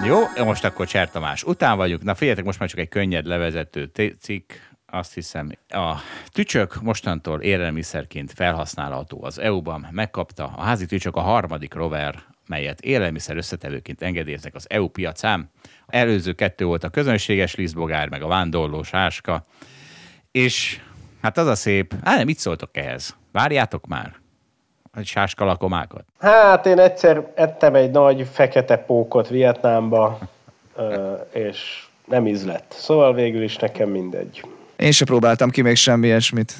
[0.06, 2.02] Jó, most akkor Cser Tamás után vagyunk.
[2.02, 3.90] Na figyeljetek, most már csak egy könnyed levezető
[4.20, 4.52] cikk.
[4.86, 5.94] Azt hiszem, a
[6.32, 9.86] tücsök mostantól élelmiszerként felhasználható az EU-ban.
[9.90, 15.50] Megkapta a házi tücsök a harmadik rover, melyet élelmiszer összetevőként engedélyeznek az EU piacán.
[15.86, 19.44] Előző kettő volt a közönséges lisztbogár, meg a vándorló sáska.
[20.30, 20.80] És
[21.22, 23.16] hát az a szép, hát nem, mit szóltok ehhez?
[23.32, 24.22] Várjátok már?
[24.96, 26.04] Egy sáskalakomákat?
[26.20, 30.18] Hát én egyszer ettem egy nagy fekete pókot Vietnámba,
[31.32, 32.74] és nem ízlett.
[32.78, 34.44] Szóval végül is nekem mindegy.
[34.76, 36.54] Én se próbáltam ki még semmi ilyesmit.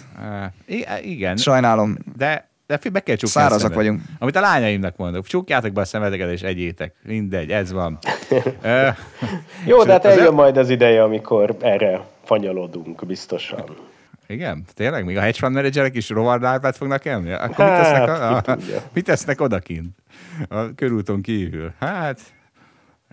[0.68, 1.36] Uh, igen.
[1.36, 1.96] Sajnálom.
[2.16, 3.76] De, de be kell csukni a Szárazak szemed.
[3.76, 4.00] vagyunk.
[4.18, 6.94] Amit a lányaimnak mondok, csukjátok be a szemeteket és egyétek.
[7.02, 7.98] Mindegy, ez van.
[9.66, 13.64] Jó, de hát eljön el- majd az ideje, amikor erre fanyalodunk biztosan.
[14.34, 15.04] Igen, tényleg?
[15.04, 17.32] Még a hedge fund menedzserek is rovarlárvát fognak enni?
[17.32, 19.96] Akkor mit Hát, tesznek, a, ki a, mit tesznek odakint?
[20.48, 21.72] A körúton kívül.
[21.78, 22.20] Hát,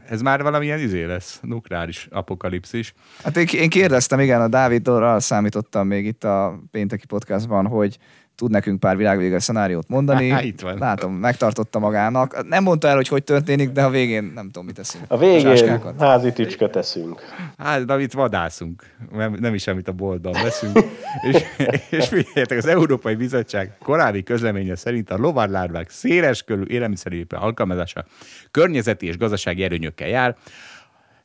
[0.08, 2.94] ez már valamilyen izé lesz, nukleáris apokalipszis.
[3.24, 7.98] Hát én, én kérdeztem, igen, a Dávidról számítottam még itt a pénteki podcastban, hogy
[8.42, 10.30] tud nekünk pár világvége szenáriót mondani.
[10.30, 10.78] Há, itt van.
[10.78, 12.48] Látom, megtartotta magának.
[12.48, 15.04] Nem mondta el, hogy hogy történik, de a végén nem tudom, mit teszünk.
[15.08, 16.00] A végén Zsáskákat.
[16.00, 17.22] házi tücsköt eszünk.
[17.58, 20.80] Hát, de itt vadászunk, nem, nem is amit a boltban veszünk.
[21.32, 21.44] és,
[21.90, 28.06] és figyeljetek, az Európai Bizottság korábbi közleménye szerint a lovarlárvák széles körű élelmiszerépre alkalmazása
[28.52, 30.36] környezeti és gazdasági erőnyökkel jár.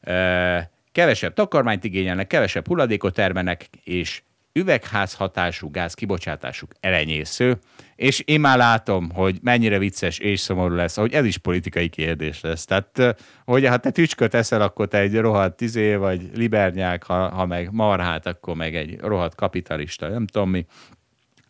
[0.01, 4.23] E, Kevesebb takarmányt igényelnek, kevesebb hulladékot termelnek, és
[4.57, 7.59] üvegházhatású gáz kibocsátásuk elenyésző,
[7.97, 12.41] és én már látom, hogy mennyire vicces és szomorú lesz, hogy ez is politikai kérdés
[12.41, 12.65] lesz.
[12.65, 13.13] Tehát, eh,
[13.45, 17.69] hogy ha te tücsköt eszel, akkor te egy rohadt izé, vagy libernyák, ha, ha meg
[17.73, 20.67] marhát, akkor meg egy rohadt kapitalista, nem tudom mi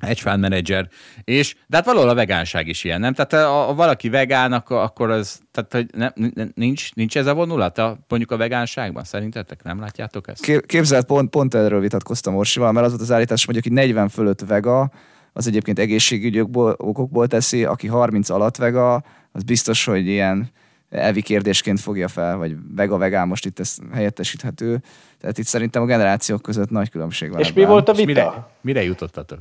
[0.01, 0.89] hedge fund manager,
[1.25, 3.13] és, de hát valahol a vegánság is ilyen, nem?
[3.15, 6.13] Tehát ha ha valaki vegán, akkor, akkor az, tehát hogy nem,
[6.55, 9.05] nincs, nincs ez a vonulata mondjuk a vegánságban?
[9.05, 10.43] Szerintetek nem látjátok ezt?
[10.43, 14.09] Kép- Képzeld, pont, pont erről vitatkoztam Orsival, mert az volt az állítás, hogy aki 40
[14.09, 14.91] fölött vega,
[15.33, 20.51] az egyébként egészségügyi okból, okokból teszi, aki 30 alatt vega, az biztos, hogy ilyen
[20.91, 24.83] elvi kérdésként fogja fel, vagy vega-vegán most itt ez helyettesíthető.
[25.21, 27.41] Tehát itt szerintem a generációk között nagy különbség van.
[27.41, 27.73] És mi ebben.
[27.73, 28.51] volt a És mire, vita?
[28.61, 29.41] mire jutottatok?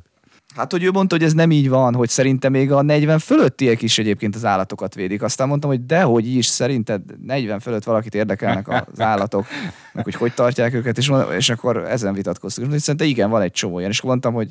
[0.56, 3.82] Hát, hogy ő mondta, hogy ez nem így van, hogy szerintem még a 40 fölöttiek
[3.82, 5.22] is egyébként az állatokat védik.
[5.22, 9.46] Aztán mondtam, hogy dehogy is, szerinted 40 fölött valakit érdekelnek az állatok,
[9.94, 12.74] meg hogy hogy tartják őket, és, és akkor ezen vitatkoztunk.
[12.74, 13.92] És szerintem igen, van egy csomó ilyen.
[13.92, 14.50] És mondtam, hogy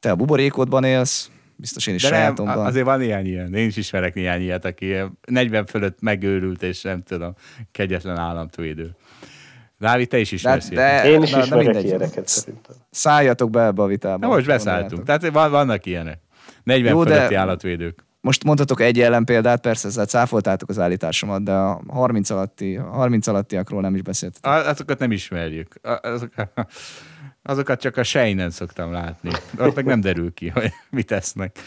[0.00, 2.66] te a buborékodban élsz, biztos én is De nem, sajátomban.
[2.66, 3.54] azért van ilyen ilyen.
[3.54, 7.34] Én is ismerek néhány ilyet, aki ilyen 40 fölött megőrült, és nem tudom,
[7.72, 8.96] kegyetlen államtvédő.
[9.78, 12.76] Dávid, te is ismersz de, de, Én is na, ismerek ilyeneket szerintem.
[12.94, 14.26] Szálljatok be ebbe a vitába.
[14.26, 15.02] Na most beszálltunk.
[15.02, 16.18] Tehát van, vannak ilyenek.
[16.62, 18.04] 40 Jó, Jó, de- állatvédők.
[18.20, 23.80] Most mondhatok egy ellenpéldást, persze ezzel cáfoltátok az állításomat, de a 30 alatti, 30 alattiakról
[23.80, 24.50] nem is beszéltetek.
[24.52, 25.74] A- Azokat nem ismerjük.
[25.82, 26.30] A- Azok,
[27.42, 29.30] azokat csak a sejnen szoktam látni.
[29.58, 31.58] Ott meg nem derül ki, hogy mit esznek.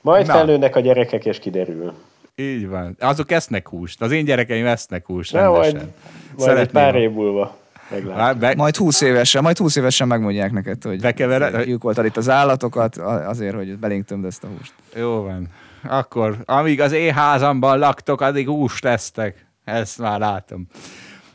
[0.00, 0.32] Majd Na.
[0.32, 1.92] felnőnek a gyerekek, és kiderül.
[2.34, 2.96] Így van.
[3.00, 4.02] Azok esznek húst.
[4.02, 5.94] Az én gyerekeim esznek húst Na, majd, rendesen.
[6.36, 7.56] majd egy pár év múlva
[7.90, 8.38] meglátjuk.
[8.40, 12.96] Be, Majd 20 évesen, majd 20 évesen megmondják neked, hogy Bekevere- gyilkoltad itt az állatokat
[12.96, 14.72] a- azért, hogy belénk tömd ezt a húst.
[14.96, 15.48] Jó van.
[15.88, 19.46] Akkor, amíg az én házamban laktok, addig húst tesztek.
[19.64, 20.66] Ezt már látom.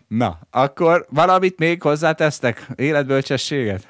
[0.07, 2.67] Na, akkor valamit még hozzátesztek?
[2.75, 3.87] Életbölcsességet?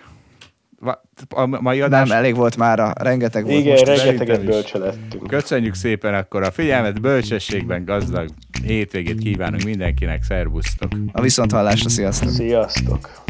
[1.29, 2.09] A mai adás?
[2.09, 3.85] Nem, elég volt már, a, rengeteg volt Igen, most.
[3.85, 4.49] rengeteget szerintem is.
[4.49, 5.27] bölcselettünk.
[5.27, 8.29] Köszönjük szépen akkor a figyelmet, bölcsességben gazdag
[8.63, 10.91] hétvégét kívánunk mindenkinek, szervusztok!
[11.11, 12.29] A viszonthallásra, sziasztok!
[12.29, 13.23] Sziasztok!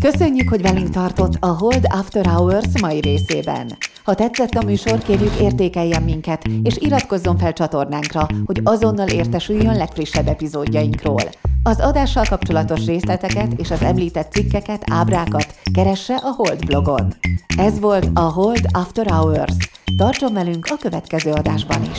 [0.00, 3.76] Köszönjük, hogy velünk tartott a Hold After Hours mai részében.
[4.04, 10.26] Ha tetszett a műsor, kérjük értékeljen minket, és iratkozzon fel csatornánkra, hogy azonnal értesüljön legfrissebb
[10.26, 11.22] epizódjainkról.
[11.66, 17.14] Az adással kapcsolatos részleteket és az említett cikkeket, ábrákat keresse a Hold blogon.
[17.58, 19.56] Ez volt a Hold After Hours.
[19.96, 21.98] Tartson velünk a következő adásban is!